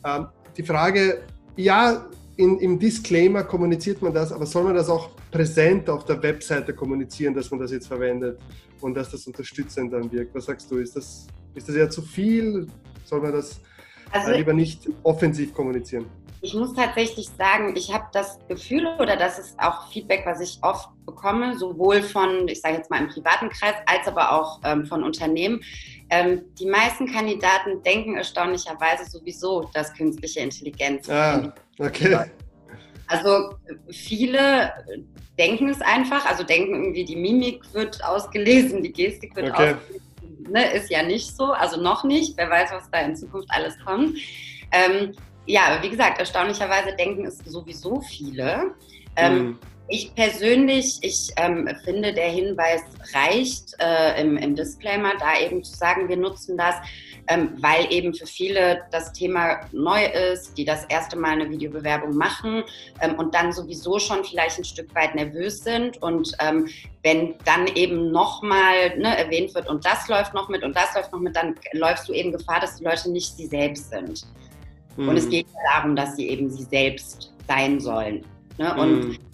Ähm, 0.05 0.27
die 0.55 0.63
Frage, 0.63 1.23
ja, 1.55 2.05
in, 2.35 2.59
im 2.59 2.77
Disclaimer 2.77 3.43
kommuniziert 3.43 4.01
man 4.03 4.13
das, 4.13 4.31
aber 4.31 4.45
soll 4.45 4.63
man 4.63 4.75
das 4.75 4.89
auch 4.89 5.09
präsent 5.31 5.89
auf 5.89 6.05
der 6.05 6.21
Webseite 6.21 6.73
kommunizieren, 6.73 7.33
dass 7.33 7.49
man 7.49 7.59
das 7.59 7.71
jetzt 7.71 7.87
verwendet 7.87 8.39
und 8.79 8.93
dass 8.93 9.09
das 9.09 9.25
unterstützend 9.25 9.91
dann 9.91 10.11
wirkt? 10.11 10.35
Was 10.35 10.45
sagst 10.45 10.69
du? 10.69 10.77
Ist 10.77 10.95
das, 10.95 11.25
ist 11.55 11.67
das 11.67 11.75
eher 11.75 11.89
zu 11.89 12.03
viel? 12.03 12.67
Soll 13.03 13.21
man 13.21 13.31
das 13.31 13.59
also, 14.11 14.31
lieber 14.31 14.53
nicht 14.53 14.87
offensiv 15.03 15.53
kommunizieren? 15.53 16.05
Ich 16.41 16.53
muss 16.53 16.73
tatsächlich 16.75 17.29
sagen, 17.37 17.75
ich 17.75 17.91
habe 17.91 18.05
das 18.13 18.37
Gefühl 18.47 18.85
oder 18.99 19.15
das 19.15 19.39
ist 19.39 19.59
auch 19.59 19.91
Feedback, 19.91 20.21
was 20.25 20.39
ich 20.39 20.59
oft 20.61 20.89
bekomme, 21.05 21.57
sowohl 21.57 22.03
von, 22.03 22.47
ich 22.47 22.61
sage 22.61 22.75
jetzt 22.75 22.91
mal 22.91 23.01
im 23.01 23.07
privaten 23.07 23.49
Kreis, 23.49 23.73
als 23.87 24.07
aber 24.07 24.31
auch 24.31 24.59
ähm, 24.63 24.85
von 24.85 25.03
Unternehmen. 25.03 25.61
Ähm, 26.09 26.43
die 26.59 26.67
meisten 26.67 27.11
Kandidaten 27.11 27.81
denken 27.83 28.15
erstaunlicherweise 28.15 29.09
sowieso, 29.09 29.69
dass 29.73 29.93
künstliche 29.93 30.41
Intelligenz. 30.41 31.09
Ah, 31.09 31.53
okay. 31.79 32.25
Also 33.07 33.55
viele 33.89 34.71
denken 35.39 35.69
es 35.69 35.81
einfach, 35.81 36.25
also 36.25 36.43
denken 36.43 36.75
irgendwie, 36.75 37.05
die 37.05 37.15
Mimik 37.15 37.73
wird 37.73 38.03
ausgelesen, 38.03 38.83
die 38.83 38.91
Gestik 38.91 39.35
wird 39.35 39.51
okay. 39.51 39.73
ausgelesen 39.73 40.06
ne, 40.49 40.71
ist 40.73 40.89
ja 40.89 41.03
nicht 41.03 41.35
so, 41.35 41.53
also 41.53 41.79
noch 41.81 42.03
nicht. 42.03 42.37
Wer 42.37 42.49
weiß, 42.49 42.71
was 42.71 42.89
da 42.91 42.99
in 42.99 43.15
Zukunft 43.15 43.49
alles 43.51 43.77
kommt. 43.83 44.17
Ähm, 44.71 45.13
ja, 45.45 45.79
wie 45.81 45.89
gesagt, 45.89 46.19
erstaunlicherweise 46.19 46.95
denken 46.95 47.25
es 47.25 47.37
sowieso 47.39 48.01
viele. 48.01 48.75
Ähm, 49.15 49.37
mhm. 49.37 49.59
Ich 49.89 50.13
persönlich, 50.15 50.97
ich 51.01 51.31
ähm, 51.37 51.69
finde, 51.85 52.13
der 52.13 52.29
Hinweis 52.29 52.81
reicht 53.13 53.73
äh, 53.79 54.21
im, 54.21 54.35
im, 54.35 54.53
Disclaimer, 54.53 55.13
da 55.17 55.39
eben 55.39 55.63
zu 55.63 55.73
sagen, 55.73 56.09
wir 56.09 56.17
nutzen 56.17 56.57
das, 56.57 56.75
ähm, 57.27 57.51
weil 57.57 57.91
eben 57.91 58.13
für 58.13 58.25
viele 58.25 58.83
das 58.91 59.13
Thema 59.13 59.61
neu 59.71 60.05
ist, 60.05 60.57
die 60.57 60.65
das 60.65 60.85
erste 60.85 61.17
Mal 61.17 61.31
eine 61.31 61.49
Videobewerbung 61.49 62.15
machen 62.15 62.63
ähm, 63.01 63.15
und 63.15 63.33
dann 63.35 63.51
sowieso 63.51 63.99
schon 63.99 64.23
vielleicht 64.23 64.57
ein 64.57 64.63
Stück 64.63 64.93
weit 64.95 65.15
nervös 65.15 65.63
sind. 65.63 66.01
Und 66.01 66.31
ähm, 66.39 66.67
wenn 67.03 67.35
dann 67.45 67.67
eben 67.67 68.11
nochmal 68.11 68.97
ne, 68.97 69.17
erwähnt 69.17 69.53
wird 69.55 69.67
und 69.67 69.85
das 69.85 70.07
läuft 70.07 70.33
noch 70.33 70.49
mit 70.49 70.63
und 70.63 70.75
das 70.75 70.93
läuft 70.95 71.11
noch 71.11 71.19
mit, 71.19 71.35
dann 71.35 71.55
läufst 71.73 72.07
du 72.07 72.13
eben 72.13 72.31
Gefahr, 72.31 72.59
dass 72.59 72.77
die 72.77 72.83
Leute 72.83 73.11
nicht 73.11 73.35
sie 73.35 73.47
selbst 73.47 73.89
sind. 73.89 74.25
Mhm. 74.95 75.09
Und 75.09 75.17
es 75.17 75.25
mhm. 75.25 75.31
geht 75.31 75.47
darum, 75.73 75.95
dass 75.95 76.15
sie 76.15 76.29
eben 76.29 76.49
sie 76.49 76.63
selbst 76.63 77.33
sein 77.47 77.79
sollen. 77.79 78.25
Ne? 78.57 78.75
Und 78.75 79.09
mhm 79.09 79.26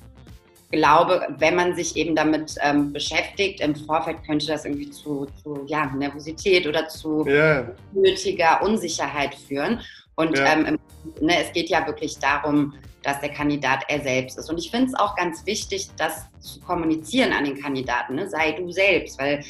glaube, 0.74 1.28
wenn 1.38 1.56
man 1.56 1.76
sich 1.76 1.96
eben 1.96 2.16
damit 2.16 2.56
ähm, 2.62 2.92
beschäftigt, 2.92 3.62
im 3.62 3.76
Vorfeld 3.76 4.18
könnte 4.26 4.48
das 4.48 4.66
irgendwie 4.66 4.90
zu, 4.90 5.28
zu 5.42 5.66
ja, 5.68 5.86
Nervosität 5.86 6.68
oder 6.68 6.88
zu 6.88 7.26
yeah. 7.28 7.72
nötiger 7.94 8.62
Unsicherheit 8.64 9.36
führen. 9.36 9.82
Und 10.16 10.36
yeah. 10.36 10.54
ähm, 10.54 10.80
ne, 11.22 11.44
es 11.44 11.54
geht 11.54 11.70
ja 11.70 11.86
wirklich 11.86 12.18
darum, 12.18 12.74
dass 13.04 13.20
der 13.20 13.30
Kandidat 13.30 13.84
er 13.88 14.02
selbst 14.02 14.38
ist. 14.40 14.50
Und 14.50 14.58
ich 14.58 14.72
finde 14.72 14.88
es 14.88 14.96
auch 14.96 15.16
ganz 15.16 15.46
wichtig, 15.46 15.90
das 15.98 16.26
zu 16.40 16.60
kommunizieren 16.62 17.34
an 17.34 17.46
den 17.46 17.62
Kandidaten. 17.62 18.16
Ne? 18.16 18.28
Sei 18.28 18.54
du 18.54 18.72
selbst, 18.72 19.20
weil 19.20 19.44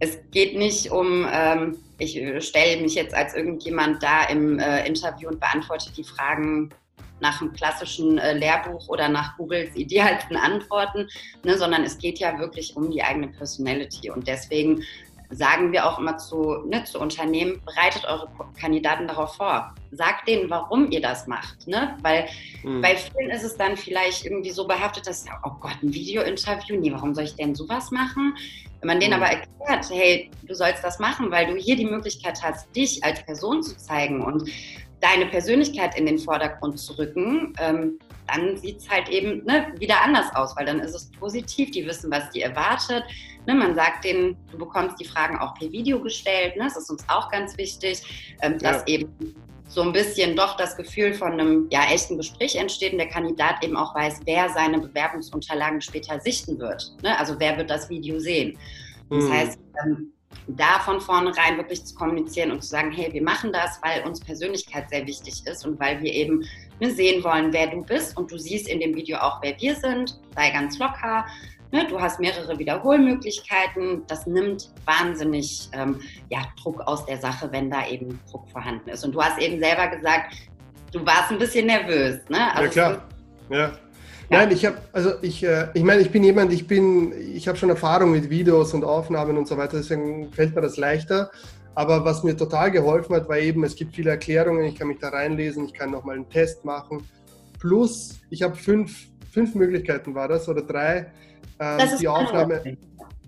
es 0.00 0.18
geht 0.30 0.58
nicht 0.58 0.90
um, 0.90 1.26
ähm, 1.32 1.78
ich 1.98 2.20
stelle 2.44 2.82
mich 2.82 2.94
jetzt 2.94 3.14
als 3.14 3.34
irgendjemand 3.34 4.02
da 4.02 4.24
im 4.24 4.58
äh, 4.58 4.86
Interview 4.86 5.28
und 5.30 5.40
beantworte 5.40 5.90
die 5.96 6.04
Fragen 6.04 6.70
nach 7.20 7.40
einem 7.40 7.52
klassischen 7.52 8.18
äh, 8.18 8.34
Lehrbuch 8.34 8.88
oder 8.88 9.08
nach 9.08 9.36
Googles 9.36 9.74
idealsten 9.74 10.36
Antworten, 10.36 11.08
ne, 11.44 11.56
sondern 11.56 11.84
es 11.84 11.98
geht 11.98 12.18
ja 12.18 12.38
wirklich 12.38 12.76
um 12.76 12.90
die 12.90 13.02
eigene 13.02 13.28
Personality. 13.28 14.10
Und 14.10 14.26
deswegen 14.28 14.84
sagen 15.30 15.72
wir 15.72 15.86
auch 15.86 15.98
immer 15.98 16.18
zu, 16.18 16.64
ne, 16.66 16.84
zu 16.84 17.00
Unternehmen, 17.00 17.60
bereitet 17.64 18.04
eure 18.04 18.28
Kandidaten 18.58 19.08
darauf 19.08 19.36
vor. 19.36 19.74
Sagt 19.90 20.28
denen, 20.28 20.50
warum 20.50 20.90
ihr 20.90 21.00
das 21.00 21.26
macht. 21.26 21.66
Ne? 21.66 21.96
Weil 22.02 22.28
mhm. 22.62 22.82
bei 22.82 22.96
vielen 22.96 23.30
ist 23.30 23.44
es 23.44 23.56
dann 23.56 23.76
vielleicht 23.76 24.24
irgendwie 24.24 24.50
so 24.50 24.66
behaftet, 24.66 25.06
dass, 25.06 25.24
oh 25.44 25.52
Gott, 25.60 25.76
ein 25.82 25.92
Videointerview, 25.92 26.76
nee, 26.76 26.92
warum 26.92 27.14
soll 27.14 27.24
ich 27.24 27.36
denn 27.36 27.54
sowas 27.54 27.90
machen? 27.90 28.36
Wenn 28.80 28.88
man 28.88 29.00
denen 29.00 29.16
mhm. 29.16 29.22
aber 29.22 29.32
erklärt, 29.32 29.90
hey, 29.90 30.30
du 30.42 30.54
sollst 30.54 30.84
das 30.84 30.98
machen, 30.98 31.30
weil 31.30 31.46
du 31.46 31.54
hier 31.56 31.76
die 31.76 31.86
Möglichkeit 31.86 32.42
hast, 32.42 32.74
dich 32.76 33.02
als 33.02 33.24
Person 33.24 33.62
zu 33.62 33.76
zeigen 33.76 34.22
und 34.22 34.48
deine 35.04 35.26
Persönlichkeit 35.26 35.98
in 35.98 36.06
den 36.06 36.18
Vordergrund 36.18 36.78
zu 36.78 36.96
rücken, 36.98 37.52
ähm, 37.60 37.98
dann 38.26 38.56
sieht 38.56 38.78
es 38.78 38.88
halt 38.88 39.10
eben 39.10 39.44
ne, 39.44 39.66
wieder 39.78 40.02
anders 40.02 40.34
aus, 40.34 40.56
weil 40.56 40.64
dann 40.64 40.80
ist 40.80 40.94
es 40.94 41.10
positiv, 41.10 41.70
die 41.72 41.86
wissen, 41.86 42.10
was 42.10 42.30
die 42.30 42.40
erwartet. 42.40 43.04
Ne, 43.46 43.54
man 43.54 43.74
sagt 43.74 44.04
denen, 44.04 44.34
du 44.50 44.56
bekommst 44.56 44.98
die 44.98 45.04
Fragen 45.04 45.36
auch 45.36 45.54
per 45.54 45.70
Video 45.70 46.00
gestellt, 46.00 46.56
ne, 46.56 46.64
das 46.64 46.78
ist 46.78 46.90
uns 46.90 47.04
auch 47.08 47.30
ganz 47.30 47.58
wichtig, 47.58 48.02
ähm, 48.40 48.58
dass 48.58 48.78
ja. 48.86 48.94
eben 48.94 49.36
so 49.68 49.82
ein 49.82 49.92
bisschen 49.92 50.36
doch 50.36 50.56
das 50.56 50.74
Gefühl 50.76 51.12
von 51.12 51.32
einem 51.32 51.66
ja, 51.70 51.84
echten 51.92 52.16
Gespräch 52.16 52.56
entsteht 52.56 52.92
und 52.92 52.98
der 52.98 53.08
Kandidat 53.08 53.62
eben 53.62 53.76
auch 53.76 53.94
weiß, 53.94 54.20
wer 54.24 54.48
seine 54.50 54.78
Bewerbungsunterlagen 54.78 55.82
später 55.82 56.18
sichten 56.20 56.58
wird. 56.58 56.94
Ne? 57.02 57.18
Also 57.18 57.34
wer 57.38 57.58
wird 57.58 57.68
das 57.68 57.90
Video 57.90 58.18
sehen. 58.20 58.56
Das 59.10 59.24
mhm. 59.24 59.32
heißt, 59.32 59.58
ähm, 59.84 60.13
da 60.46 60.78
von 60.80 61.00
vornherein 61.00 61.56
wirklich 61.56 61.84
zu 61.84 61.94
kommunizieren 61.94 62.50
und 62.52 62.62
zu 62.62 62.68
sagen, 62.68 62.92
hey, 62.92 63.12
wir 63.12 63.22
machen 63.22 63.52
das, 63.52 63.80
weil 63.82 64.02
uns 64.02 64.20
Persönlichkeit 64.20 64.90
sehr 64.90 65.06
wichtig 65.06 65.42
ist 65.46 65.66
und 65.66 65.80
weil 65.80 66.02
wir 66.02 66.12
eben 66.12 66.44
sehen 66.80 67.24
wollen, 67.24 67.52
wer 67.52 67.68
du 67.68 67.82
bist 67.82 68.16
und 68.16 68.30
du 68.30 68.38
siehst 68.38 68.68
in 68.68 68.80
dem 68.80 68.94
Video 68.94 69.18
auch, 69.18 69.40
wer 69.42 69.58
wir 69.60 69.74
sind, 69.74 70.20
sei 70.34 70.50
ganz 70.50 70.78
locker. 70.78 71.24
Ne? 71.72 71.86
Du 71.88 72.00
hast 72.00 72.20
mehrere 72.20 72.58
Wiederholmöglichkeiten. 72.58 74.06
Das 74.06 74.26
nimmt 74.26 74.70
wahnsinnig 74.84 75.68
ähm, 75.72 76.00
ja, 76.28 76.42
Druck 76.62 76.80
aus 76.82 77.06
der 77.06 77.18
Sache, 77.18 77.50
wenn 77.50 77.70
da 77.70 77.86
eben 77.88 78.20
Druck 78.30 78.48
vorhanden 78.50 78.90
ist. 78.90 79.04
Und 79.04 79.12
du 79.12 79.22
hast 79.22 79.40
eben 79.40 79.58
selber 79.58 79.88
gesagt, 79.88 80.34
du 80.92 81.04
warst 81.04 81.32
ein 81.32 81.38
bisschen 81.38 81.66
nervös. 81.66 82.20
Ne? 82.28 82.54
Also 82.54 82.64
ja, 82.64 82.68
klar. 82.68 83.08
Ja. 83.50 83.72
Nein, 84.30 84.50
ich 84.50 84.64
habe, 84.64 84.78
also 84.92 85.12
ich, 85.22 85.44
äh, 85.44 85.68
ich 85.74 85.82
meine, 85.82 86.00
ich 86.00 86.10
bin 86.10 86.24
jemand, 86.24 86.52
ich 86.52 86.66
bin, 86.66 87.12
ich 87.34 87.46
habe 87.46 87.58
schon 87.58 87.70
Erfahrung 87.70 88.12
mit 88.12 88.30
Videos 88.30 88.72
und 88.74 88.84
Aufnahmen 88.84 89.36
und 89.36 89.46
so 89.46 89.56
weiter, 89.56 89.76
deswegen 89.76 90.32
fällt 90.32 90.54
mir 90.54 90.62
das 90.62 90.76
leichter. 90.76 91.30
Aber 91.74 92.04
was 92.04 92.22
mir 92.22 92.36
total 92.36 92.70
geholfen 92.70 93.16
hat, 93.16 93.28
war 93.28 93.38
eben, 93.38 93.64
es 93.64 93.74
gibt 93.74 93.94
viele 93.94 94.10
Erklärungen, 94.10 94.64
ich 94.64 94.76
kann 94.76 94.88
mich 94.88 94.98
da 94.98 95.08
reinlesen, 95.08 95.64
ich 95.64 95.74
kann 95.74 95.90
nochmal 95.90 96.16
einen 96.16 96.28
Test 96.28 96.64
machen. 96.64 97.04
Plus, 97.58 98.20
ich 98.30 98.42
habe 98.42 98.54
fünf, 98.54 99.08
fünf 99.32 99.54
Möglichkeiten, 99.54 100.14
war 100.14 100.28
das, 100.28 100.48
oder 100.48 100.62
drei, 100.62 101.12
ähm, 101.58 101.78
die 102.00 102.08
Aufnahme, 102.08 102.76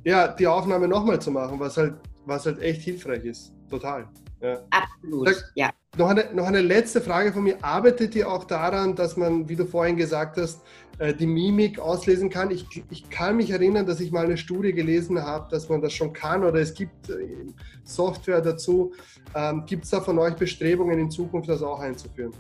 ja, 0.05 0.29
die 0.29 0.47
Aufnahme 0.47 0.87
nochmal 0.87 1.21
zu 1.21 1.31
machen, 1.31 1.59
was 1.59 1.77
halt, 1.77 1.95
was 2.25 2.47
halt 2.47 2.61
echt 2.63 2.83
hilfreich 2.83 3.25
ist. 3.25 3.53
Total. 3.71 4.09
Ja. 4.41 4.59
Absolut, 4.71 5.29
Sag, 5.29 5.53
ja. 5.55 5.71
Noch 5.97 6.11
eine, 6.11 6.27
noch 6.35 6.47
eine 6.47 6.61
letzte 6.61 7.01
Frage 7.01 7.33
von 7.33 7.43
mir. 7.43 7.57
Arbeitet 7.63 8.15
ihr 8.15 8.31
auch 8.31 8.45
daran, 8.45 8.95
dass 8.95 9.17
man, 9.17 9.49
wie 9.49 9.57
du 9.57 9.65
vorhin 9.65 9.97
gesagt 9.97 10.37
hast, 10.37 10.61
äh, 10.99 11.15
die 11.15 11.27
Mimik 11.27 11.79
auslesen 11.79 12.29
kann? 12.29 12.51
Ich, 12.51 12.67
ich 12.91 13.09
kann 13.09 13.37
mich 13.39 13.51
erinnern, 13.51 13.87
dass 13.87 14.01
ich 14.01 14.13
mal 14.13 14.27
eine 14.27 14.37
Studie 14.37 14.75
gelesen 14.75 15.23
habe, 15.23 15.49
dass 15.51 15.71
man 15.71 15.81
das 15.81 15.95
schon 15.95 16.13
kann 16.13 16.45
oder 16.45 16.61
es 16.61 16.75
gibt 16.75 17.09
äh, 17.09 17.47
Software 17.85 18.43
dazu. 18.43 18.93
Ähm, 19.35 19.65
gibt 19.65 19.85
es 19.85 19.91
da 19.91 20.03
von 20.03 20.19
euch 20.19 20.35
Bestrebungen 20.35 20.99
in 20.99 21.11
Zukunft, 21.11 21.49
das 21.49 21.63
auch 21.63 21.81
einzuführen? 21.81 22.33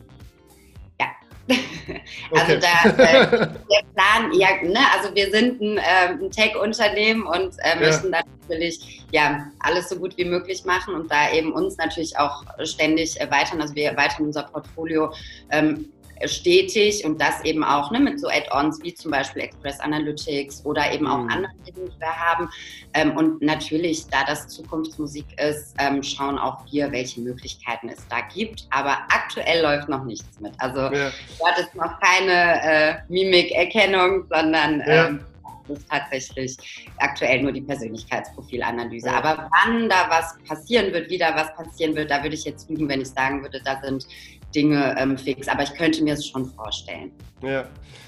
Also 2.32 2.54
okay. 2.54 2.61
da, 2.61 3.04
äh, 3.04 3.30
der 3.30 3.82
Plan, 3.94 4.32
ja, 4.32 4.48
ne, 4.62 4.80
also 4.96 5.14
wir 5.14 5.30
sind 5.30 5.61
ein, 5.61 5.78
äh, 5.78 6.09
ein 6.20 6.30
Tech-Unternehmen 6.30 7.22
und 7.22 7.54
äh, 7.59 7.78
möchten 7.78 8.12
ja. 8.12 8.20
da 8.20 8.28
natürlich 8.48 9.04
ja 9.12 9.46
alles 9.61 9.88
so 9.88 9.96
gut 9.96 10.16
wie 10.16 10.24
möglich 10.24 10.64
machen 10.64 10.94
und 10.94 11.11
da 11.11 11.32
eben 11.32 11.52
uns 11.52 11.76
natürlich 11.76 12.18
auch 12.18 12.44
ständig 12.64 13.20
erweitern. 13.20 13.61
Also 13.61 13.74
wir 13.74 13.90
erweitern 13.90 14.26
unser 14.26 14.44
Portfolio 14.44 15.12
ähm, 15.50 15.92
stetig 16.24 17.05
und 17.05 17.20
das 17.20 17.44
eben 17.44 17.62
auch 17.62 17.90
ne, 17.90 18.00
mit 18.00 18.20
so 18.20 18.29
Add-ons 18.29 18.83
wie 18.83 18.94
zum 18.94 19.11
Beispiel 19.11 19.42
Express 19.42 19.79
Analytics 19.81 20.64
oder 20.64 20.90
eben 20.92 21.07
auch 21.07 21.18
mhm. 21.18 21.31
andere, 21.31 21.52
die 21.66 21.74
wir 21.76 22.07
haben. 22.07 22.48
Ähm, 22.94 23.16
und 23.16 23.42
natürlich, 23.42 24.07
da 24.09 24.24
das 24.24 24.48
Zukunftsmusik 24.48 25.26
ist, 25.40 25.74
ähm, 25.79 26.02
schauen 26.02 26.38
auch 26.38 26.64
wir, 26.70 26.90
welche 26.92 27.20
Möglichkeiten 27.20 27.88
es 27.88 28.07
da 28.09 28.20
gibt. 28.35 28.66
Aber 28.70 28.98
aktuell 29.09 29.62
läuft 29.62 29.88
noch 29.88 30.05
nichts 30.05 30.40
mit. 30.40 30.52
Also 30.59 30.81
ja. 30.81 31.11
dort 31.38 31.59
ist 31.59 31.74
noch 31.74 32.00
keine 32.00 32.62
äh, 32.62 32.94
Mimikerkennung, 33.09 34.24
sondern 34.31 34.81
ja. 34.81 35.07
ähm, 35.07 35.20
ist 35.68 35.88
tatsächlich 35.90 36.57
aktuell 36.98 37.42
nur 37.42 37.52
die 37.52 37.61
Persönlichkeitsprofilanalyse. 37.61 39.09
Ja. 39.09 39.18
Aber 39.18 39.48
wann 39.50 39.88
da 39.88 40.07
was 40.09 40.37
passieren 40.46 40.92
wird, 40.92 41.11
wie 41.11 41.18
da 41.18 41.35
was 41.35 41.55
passieren 41.55 41.94
wird, 41.94 42.11
da 42.11 42.22
würde 42.22 42.35
ich 42.35 42.44
jetzt 42.44 42.68
lügen, 42.70 42.88
wenn 42.88 43.00
ich 43.00 43.09
sagen 43.09 43.42
würde, 43.42 43.61
da 43.64 43.81
sind 43.83 44.07
Dinge 44.56 44.96
ähm, 44.98 45.16
fix, 45.16 45.46
aber 45.46 45.62
ich 45.62 45.74
könnte 45.74 46.02
mir 46.02 46.14
es 46.14 46.26
schon 46.26 46.46
vorstellen. 46.46 47.12
Ja, 47.42 47.66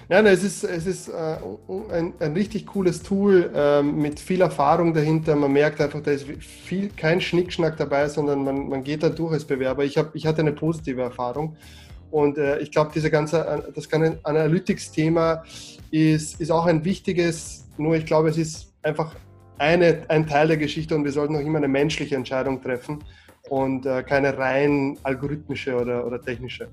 ja 0.09 0.21
es 0.23 0.43
ist, 0.43 0.65
es 0.65 0.87
ist 0.87 1.09
äh, 1.09 1.37
ein, 1.93 2.15
ein, 2.19 2.33
richtig 2.33 2.67
cooles 2.67 3.03
Tool 3.03 3.53
äh, 3.55 3.83
mit 3.83 4.19
viel 4.19 4.41
Erfahrung 4.41 4.95
dahinter. 4.95 5.37
Man 5.37 5.53
merkt 5.53 5.81
einfach, 5.81 6.03
da 6.03 6.11
ist 6.11 6.27
viel, 6.41 6.89
kein 6.97 7.21
Schnickschnack 7.21 7.77
dabei, 7.77 8.09
sondern 8.09 8.43
man, 8.43 8.69
man 8.69 8.83
geht 8.83 9.03
da 9.03 9.11
durch 9.11 9.35
als 9.35 9.45
Bewerber. 9.45 9.85
Ich, 9.85 9.99
hab, 9.99 10.15
ich 10.17 10.27
hatte 10.27 10.41
eine 10.41 10.53
positive 10.53 11.03
Erfahrung. 11.03 11.57
Und 12.11 12.39
äh, 12.39 12.59
ich 12.61 12.71
glaube, 12.73 12.91
diese 12.95 13.11
ganze, 13.11 13.47
äh, 13.47 13.73
das 13.75 13.89
ganze 13.89 14.19
Analytics-Thema 14.23 15.45
ist, 15.91 16.41
ist 16.41 16.51
auch 16.51 16.65
ein 16.65 16.85
wichtiges, 16.85 17.69
nur 17.77 17.95
ich 17.95 18.07
glaube, 18.07 18.31
es 18.31 18.39
ist 18.39 18.73
einfach 18.83 19.15
eine, 19.59 20.05
ein 20.09 20.27
Teil 20.27 20.49
der 20.49 20.57
Geschichte 20.57 20.95
und 20.95 21.05
wir 21.05 21.13
sollten 21.13 21.37
auch 21.37 21.41
immer 21.41 21.59
eine 21.59 21.69
menschliche 21.69 22.17
Entscheidung 22.17 22.63
treffen 22.63 23.01
und 23.49 23.87
äh, 23.87 24.03
keine 24.03 24.37
rein 24.37 24.99
algorithmische 25.03 25.77
oder, 25.77 26.07
oder 26.07 26.21
technische. 26.21 26.69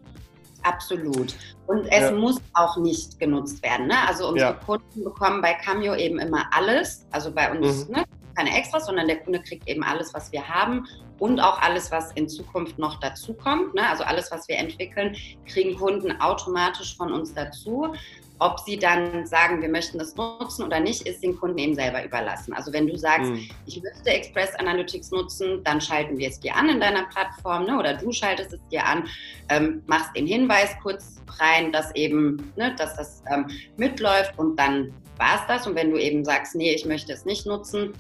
Absolut. 0.64 1.36
Und 1.68 1.86
es 1.88 2.02
ja. 2.02 2.12
muss 2.12 2.42
auch 2.54 2.78
nicht 2.78 3.20
genutzt 3.20 3.62
werden. 3.62 3.88
Ne? 3.88 3.96
Also 4.08 4.30
unsere 4.30 4.52
ja. 4.52 4.60
Kunden 4.66 5.04
bekommen 5.04 5.42
bei 5.42 5.54
Cameo 5.54 5.96
eben 5.96 6.18
immer 6.18 6.46
alles. 6.52 7.06
Also 7.12 7.32
bei 7.32 7.52
uns 7.52 7.88
mhm. 7.88 7.96
ne, 7.96 8.04
keine 8.36 8.58
Extras, 8.58 8.88
sondern 8.88 9.08
der 9.08 9.18
Kunde 9.18 9.42
kriegt 9.42 9.68
eben 9.68 9.84
alles, 9.84 10.14
was 10.14 10.32
wir 10.32 10.48
haben 10.48 10.88
und 11.20 11.40
auch 11.40 11.62
alles, 11.62 11.92
was 11.92 12.12
in 12.14 12.28
Zukunft 12.28 12.78
noch 12.78 13.00
dazukommt. 13.00 13.76
Ne? 13.76 13.88
Also 13.88 14.04
alles, 14.04 14.32
was 14.32 14.48
wir 14.48 14.58
entwickeln, 14.58 15.16
kriegen 15.46 15.78
Kunden 15.78 16.20
automatisch 16.20 16.98
von 16.98 17.14
uns 17.14 17.34
dazu. 17.34 17.94
Ob 18.40 18.60
sie 18.60 18.78
dann 18.78 19.26
sagen, 19.26 19.62
wir 19.62 19.70
möchten 19.70 19.98
das 19.98 20.16
nutzen 20.16 20.64
oder 20.64 20.80
nicht, 20.80 21.08
ist 21.08 21.24
den 21.24 21.38
Kunden 21.38 21.58
eben 21.58 21.76
selber 21.76 22.04
überlassen. 22.04 22.54
Also 22.54 22.74
wenn 22.74 22.88
du 22.88 22.98
sagst, 22.98 23.32
mhm. 23.32 23.48
ich 23.66 23.82
möchte 23.82 24.10
Express 24.10 24.56
Analytics 24.56 25.12
nutzen, 25.12 25.64
dann 25.64 25.80
schalten 25.80 26.18
wir 26.18 26.30
es 26.30 26.40
dir 26.40 26.56
an 26.56 26.70
in 26.70 26.80
deiner 26.80 27.06
Plattform 27.06 27.66
ne, 27.66 27.78
oder 27.78 27.94
du 27.94 28.12
schaltest 28.12 28.54
es 28.54 28.60
dir 28.70 28.86
an, 28.86 29.08
ähm, 29.50 29.84
machst 29.88 30.16
den 30.16 30.28
Hinweis 30.28 30.76
kurz 30.84 31.22
rein, 31.40 31.72
dass 31.72 31.94
eben, 31.96 32.52
ne, 32.56 32.76
dass 32.78 32.96
das 32.96 33.24
ähm, 33.32 33.48
mitläuft 33.78 34.38
und 34.38 34.58
dann 34.58 34.94
war 35.18 35.36
es 35.36 35.48
das. 35.48 35.68
Und 35.68 35.76
wenn 35.76 35.92
du 35.92 35.98
eben 35.98 36.26
sagst, 36.26 36.56
nee, 36.56 36.74
ich 36.74 36.86
möchte 36.86 37.14
es 37.14 37.26
nicht 37.26 37.46
nutzen, 37.46 37.94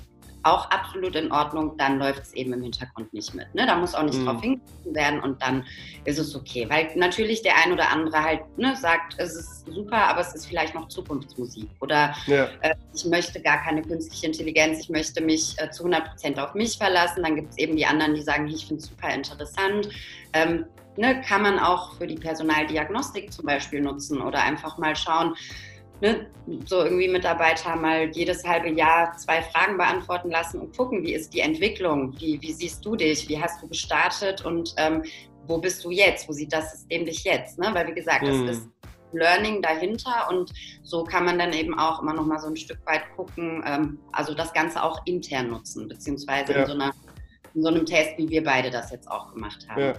auch 0.45 0.69
absolut 0.69 1.15
in 1.15 1.31
Ordnung, 1.31 1.75
dann 1.77 1.97
läuft 1.97 2.21
es 2.21 2.33
eben 2.33 2.53
im 2.53 2.61
Hintergrund 2.61 3.11
nicht 3.13 3.33
mit. 3.33 3.53
Ne? 3.55 3.65
Da 3.65 3.75
muss 3.75 3.95
auch 3.95 4.03
nicht 4.03 4.19
mhm. 4.19 4.25
drauf 4.25 4.41
hingewiesen 4.41 4.95
werden 4.95 5.19
und 5.19 5.41
dann 5.41 5.65
ist 6.05 6.19
es 6.19 6.35
okay. 6.35 6.67
Weil 6.69 6.89
natürlich 6.95 7.41
der 7.41 7.53
ein 7.63 7.73
oder 7.73 7.89
andere 7.89 8.23
halt 8.23 8.41
ne, 8.57 8.75
sagt, 8.75 9.15
es 9.17 9.35
ist 9.35 9.65
super, 9.65 9.97
aber 10.07 10.21
es 10.21 10.35
ist 10.35 10.45
vielleicht 10.45 10.75
noch 10.75 10.87
Zukunftsmusik. 10.87 11.67
Oder 11.79 12.15
ja. 12.27 12.47
äh, 12.61 12.75
ich 12.93 13.05
möchte 13.05 13.41
gar 13.41 13.63
keine 13.63 13.81
künstliche 13.81 14.27
Intelligenz, 14.27 14.79
ich 14.81 14.89
möchte 14.89 15.23
mich 15.23 15.55
äh, 15.57 15.71
zu 15.71 15.83
100 15.83 16.09
Prozent 16.11 16.39
auf 16.39 16.53
mich 16.53 16.77
verlassen. 16.77 17.23
Dann 17.23 17.35
gibt 17.35 17.51
es 17.51 17.57
eben 17.57 17.75
die 17.75 17.85
anderen, 17.85 18.13
die 18.13 18.21
sagen, 18.21 18.47
ich 18.47 18.67
finde 18.67 18.81
es 18.83 18.89
super 18.89 19.13
interessant. 19.13 19.89
Ähm, 20.33 20.65
ne, 20.95 21.21
kann 21.21 21.41
man 21.41 21.57
auch 21.57 21.95
für 21.97 22.05
die 22.05 22.15
Personaldiagnostik 22.15 23.33
zum 23.33 23.45
Beispiel 23.45 23.81
nutzen 23.81 24.21
oder 24.21 24.43
einfach 24.43 24.77
mal 24.77 24.95
schauen, 24.95 25.35
ne, 26.01 26.27
so 26.65 26.83
irgendwie 26.83 27.07
Mitarbeiter 27.07 27.75
mal 27.75 28.09
jedes 28.11 28.43
halbe 28.43 28.69
Jahr 28.69 29.15
zwei 29.17 29.41
Fragen 29.41 29.77
beantworten 29.77 30.29
lassen 30.29 30.59
und 30.59 30.75
gucken, 30.75 31.03
wie 31.03 31.13
ist 31.13 31.33
die 31.33 31.39
Entwicklung, 31.39 32.13
wie, 32.19 32.41
wie 32.41 32.51
siehst 32.51 32.85
du 32.85 32.95
dich, 32.95 33.27
wie 33.29 33.41
hast 33.41 33.61
du 33.61 33.67
gestartet 33.67 34.45
und 34.45 34.73
ähm, 34.77 35.03
wo 35.47 35.57
bist 35.57 35.83
du 35.83 35.91
jetzt, 35.91 36.27
wo 36.27 36.33
sieht 36.33 36.53
das 36.53 36.71
System 36.71 37.05
dich 37.05 37.23
jetzt? 37.23 37.59
Ne? 37.59 37.69
Weil 37.73 37.87
wie 37.87 37.93
gesagt, 37.93 38.23
mhm. 38.23 38.47
das 38.47 38.57
ist 38.57 38.69
Learning 39.13 39.61
dahinter 39.61 40.27
und 40.29 40.51
so 40.83 41.03
kann 41.03 41.25
man 41.25 41.39
dann 41.39 41.53
eben 41.53 41.77
auch 41.77 42.01
immer 42.01 42.13
noch 42.13 42.25
mal 42.25 42.39
so 42.39 42.47
ein 42.47 42.57
Stück 42.57 42.79
weit 42.85 43.03
gucken, 43.15 43.63
ähm, 43.65 43.99
also 44.11 44.33
das 44.33 44.53
Ganze 44.53 44.83
auch 44.83 45.01
intern 45.05 45.49
nutzen, 45.49 45.87
beziehungsweise 45.87 46.53
ja. 46.53 46.61
in, 46.61 46.67
so 46.67 46.73
einer, 46.73 46.93
in 47.53 47.61
so 47.61 47.69
einem 47.69 47.85
Test, 47.85 48.17
wie 48.17 48.29
wir 48.29 48.43
beide 48.43 48.69
das 48.69 48.91
jetzt 48.91 49.09
auch 49.09 49.33
gemacht 49.33 49.65
haben. 49.69 49.81
Ja. 49.81 49.93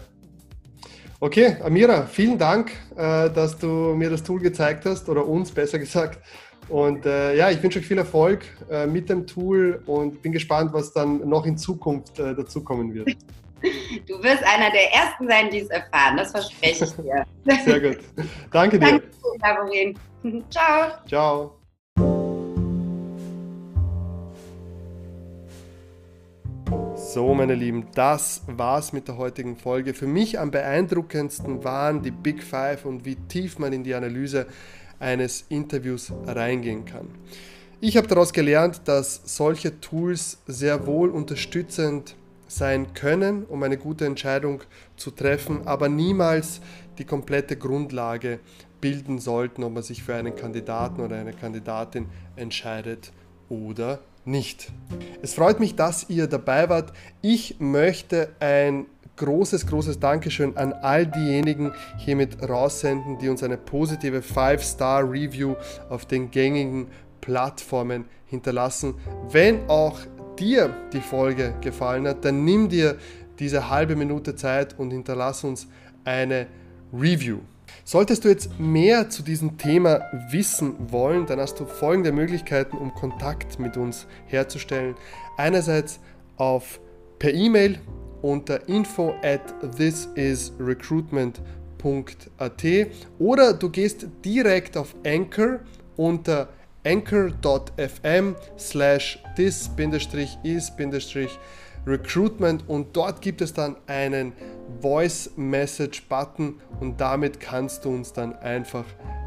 Okay, 1.18 1.56
Amira, 1.64 2.02
vielen 2.06 2.36
Dank, 2.36 2.72
äh, 2.94 3.30
dass 3.30 3.56
du 3.56 3.94
mir 3.94 4.10
das 4.10 4.22
Tool 4.22 4.40
gezeigt 4.40 4.84
hast 4.84 5.08
oder 5.08 5.26
uns 5.26 5.50
besser 5.50 5.78
gesagt. 5.86 6.18
Und 6.68 7.06
äh, 7.06 7.36
ja, 7.36 7.50
ich 7.50 7.62
wünsche 7.62 7.78
euch 7.78 7.86
viel 7.86 7.98
Erfolg 7.98 8.44
äh, 8.70 8.86
mit 8.86 9.08
dem 9.08 9.26
Tool 9.26 9.82
und 9.86 10.20
bin 10.20 10.32
gespannt, 10.32 10.72
was 10.72 10.92
dann 10.92 11.26
noch 11.28 11.46
in 11.46 11.56
Zukunft 11.56 12.18
äh, 12.18 12.34
dazukommen 12.34 12.92
wird. 12.92 13.16
Du 14.06 14.22
wirst 14.22 14.44
einer 14.44 14.70
der 14.70 14.92
Ersten 14.92 15.26
sein, 15.26 15.48
die 15.50 15.60
es 15.60 15.70
erfahren, 15.70 16.16
das 16.16 16.30
verspreche 16.30 16.84
ich 16.84 16.92
dir. 16.92 17.24
Sehr 17.64 17.80
gut. 17.80 17.98
Danke 18.52 18.78
dir. 18.78 19.00
Danke, 19.40 19.94
Ciao. 20.50 20.90
Ciao. 21.06 21.65
So, 27.16 27.34
meine 27.34 27.54
Lieben, 27.54 27.86
das 27.94 28.42
war's 28.46 28.92
mit 28.92 29.06
der 29.06 29.16
heutigen 29.16 29.56
Folge. 29.56 29.94
Für 29.94 30.06
mich 30.06 30.38
am 30.38 30.50
beeindruckendsten 30.50 31.62
waren 31.62 32.02
die 32.02 32.10
Big 32.10 32.42
Five 32.42 32.84
und 32.84 33.04
wie 33.04 33.16
tief 33.16 33.58
man 33.58 33.72
in 33.72 33.84
die 33.84 33.94
Analyse 33.94 34.46
eines 34.98 35.44
Interviews 35.48 36.12
reingehen 36.26 36.84
kann. 36.84 37.08
Ich 37.80 37.96
habe 37.96 38.06
daraus 38.08 38.32
gelernt, 38.32 38.82
dass 38.86 39.20
solche 39.24 39.80
Tools 39.80 40.38
sehr 40.46 40.86
wohl 40.86 41.10
unterstützend 41.10 42.16
sein 42.48 42.94
können, 42.94 43.44
um 43.44 43.62
eine 43.62 43.76
gute 43.76 44.06
Entscheidung 44.06 44.62
zu 44.96 45.10
treffen, 45.10 45.66
aber 45.66 45.88
niemals 45.88 46.60
die 46.98 47.04
komplette 47.04 47.56
Grundlage 47.56 48.40
bilden 48.80 49.18
sollten, 49.18 49.64
ob 49.64 49.74
man 49.74 49.82
sich 49.82 50.02
für 50.02 50.14
einen 50.14 50.34
Kandidaten 50.34 51.00
oder 51.00 51.16
eine 51.16 51.32
Kandidatin 51.32 52.06
entscheidet 52.36 53.12
oder 53.48 54.00
nicht. 54.26 54.72
Es 55.22 55.34
freut 55.34 55.60
mich, 55.60 55.76
dass 55.76 56.08
ihr 56.10 56.26
dabei 56.26 56.68
wart. 56.68 56.92
Ich 57.22 57.56
möchte 57.60 58.30
ein 58.40 58.86
großes, 59.16 59.66
großes 59.66 59.98
Dankeschön 59.98 60.56
an 60.56 60.72
all 60.72 61.06
diejenigen 61.06 61.72
hiermit 61.96 62.42
raussenden, 62.46 63.18
die 63.18 63.28
uns 63.28 63.42
eine 63.42 63.56
positive 63.56 64.20
5-Star-Review 64.20 65.54
auf 65.88 66.04
den 66.06 66.30
gängigen 66.30 66.88
Plattformen 67.20 68.04
hinterlassen. 68.26 68.94
Wenn 69.30 69.68
auch 69.68 69.98
dir 70.38 70.74
die 70.92 71.00
Folge 71.00 71.54
gefallen 71.60 72.06
hat, 72.06 72.24
dann 72.24 72.44
nimm 72.44 72.68
dir 72.68 72.98
diese 73.38 73.70
halbe 73.70 73.96
Minute 73.96 74.34
Zeit 74.34 74.78
und 74.78 74.90
hinterlass 74.90 75.44
uns 75.44 75.66
eine 76.04 76.46
Review. 76.92 77.38
Solltest 77.88 78.24
du 78.24 78.28
jetzt 78.28 78.58
mehr 78.58 79.10
zu 79.10 79.22
diesem 79.22 79.58
Thema 79.58 80.10
wissen 80.32 80.74
wollen, 80.90 81.24
dann 81.24 81.38
hast 81.38 81.60
du 81.60 81.66
folgende 81.66 82.10
Möglichkeiten, 82.10 82.76
um 82.76 82.92
Kontakt 82.92 83.60
mit 83.60 83.76
uns 83.76 84.08
herzustellen. 84.26 84.96
Einerseits 85.36 86.00
auf 86.36 86.80
per 87.20 87.32
E-Mail 87.32 87.78
unter 88.22 88.68
info 88.68 89.14
at 89.22 89.54
thisisrecruitment.at 89.76 92.64
oder 93.20 93.54
du 93.54 93.70
gehst 93.70 94.08
direkt 94.24 94.76
auf 94.76 94.96
Anchor 95.06 95.60
unter 95.96 96.48
anchor.fm 96.84 98.34
slash 98.58 99.22
this-is- 99.36 99.70
Recruitment 101.86 102.68
und 102.68 102.96
dort 102.96 103.22
gibt 103.22 103.40
es 103.40 103.54
dann 103.54 103.76
einen 103.86 104.32
Voice 104.80 105.30
Message 105.36 106.08
Button 106.08 106.60
und 106.80 107.00
damit 107.00 107.38
kannst 107.38 107.84
du 107.84 107.90
uns 107.90 108.12
dann 108.12 108.34
einfach 108.34 108.84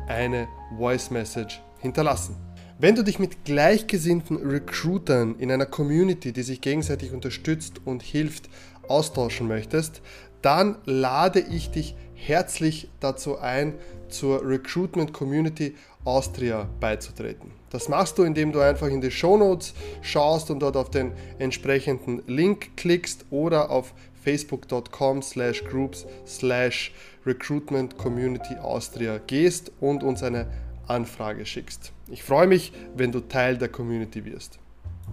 eine 0.07 0.47
Voice 0.77 1.09
Message 1.09 1.61
hinterlassen. 1.79 2.35
Wenn 2.77 2.95
du 2.95 3.03
dich 3.03 3.19
mit 3.19 3.45
gleichgesinnten 3.45 4.37
Recruitern 4.37 5.35
in 5.37 5.51
einer 5.51 5.65
Community, 5.65 6.31
die 6.31 6.43
sich 6.43 6.61
gegenseitig 6.61 7.13
unterstützt 7.13 7.81
und 7.85 8.03
hilft, 8.03 8.49
austauschen 8.87 9.47
möchtest, 9.47 10.01
dann 10.41 10.77
lade 10.85 11.39
ich 11.39 11.71
dich 11.71 11.95
herzlich 12.13 12.89
dazu 12.99 13.37
ein, 13.37 13.75
zur 14.09 14.45
Recruitment 14.45 15.13
Community 15.13 15.75
Austria 16.05 16.67
beizutreten. 16.79 17.51
Das 17.69 17.89
machst 17.89 18.17
du, 18.17 18.23
indem 18.23 18.51
du 18.51 18.59
einfach 18.59 18.87
in 18.87 19.01
die 19.01 19.11
Show 19.11 19.37
Notes 19.37 19.73
schaust 20.01 20.49
und 20.49 20.59
dort 20.59 20.77
auf 20.77 20.89
den 20.89 21.11
entsprechenden 21.37 22.23
Link 22.25 22.77
klickst 22.77 23.25
oder 23.29 23.69
auf 23.69 23.93
facebook.com 24.23 25.21
slash 25.21 25.63
groups 25.65 26.05
slash 26.25 26.91
recruitment 27.25 27.97
community 27.97 28.55
Austria 28.55 29.19
gehst 29.27 29.71
und 29.79 30.03
uns 30.03 30.23
eine 30.23 30.47
Anfrage 30.87 31.45
schickst. 31.45 31.91
Ich 32.09 32.23
freue 32.23 32.47
mich, 32.47 32.73
wenn 32.95 33.11
du 33.11 33.19
Teil 33.19 33.57
der 33.57 33.69
Community 33.69 34.25
wirst. 34.25 34.59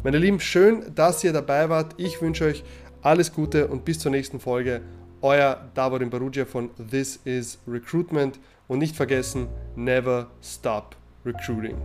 Meine 0.02 0.18
Lieben, 0.18 0.40
schön, 0.40 0.94
dass 0.94 1.22
ihr 1.24 1.32
dabei 1.32 1.68
wart. 1.68 1.94
Ich 1.98 2.20
wünsche 2.22 2.44
euch 2.44 2.64
alles 3.02 3.32
Gute 3.32 3.68
und 3.68 3.84
bis 3.84 3.98
zur 3.98 4.10
nächsten 4.10 4.40
Folge. 4.40 4.82
Euer 5.22 5.68
Davorin 5.74 6.10
Barugia 6.10 6.44
von 6.44 6.70
This 6.90 7.18
is 7.24 7.58
Recruitment 7.66 8.38
und 8.68 8.78
nicht 8.78 8.96
vergessen, 8.96 9.48
never 9.74 10.28
stop 10.42 10.96
recruiting. 11.24 11.76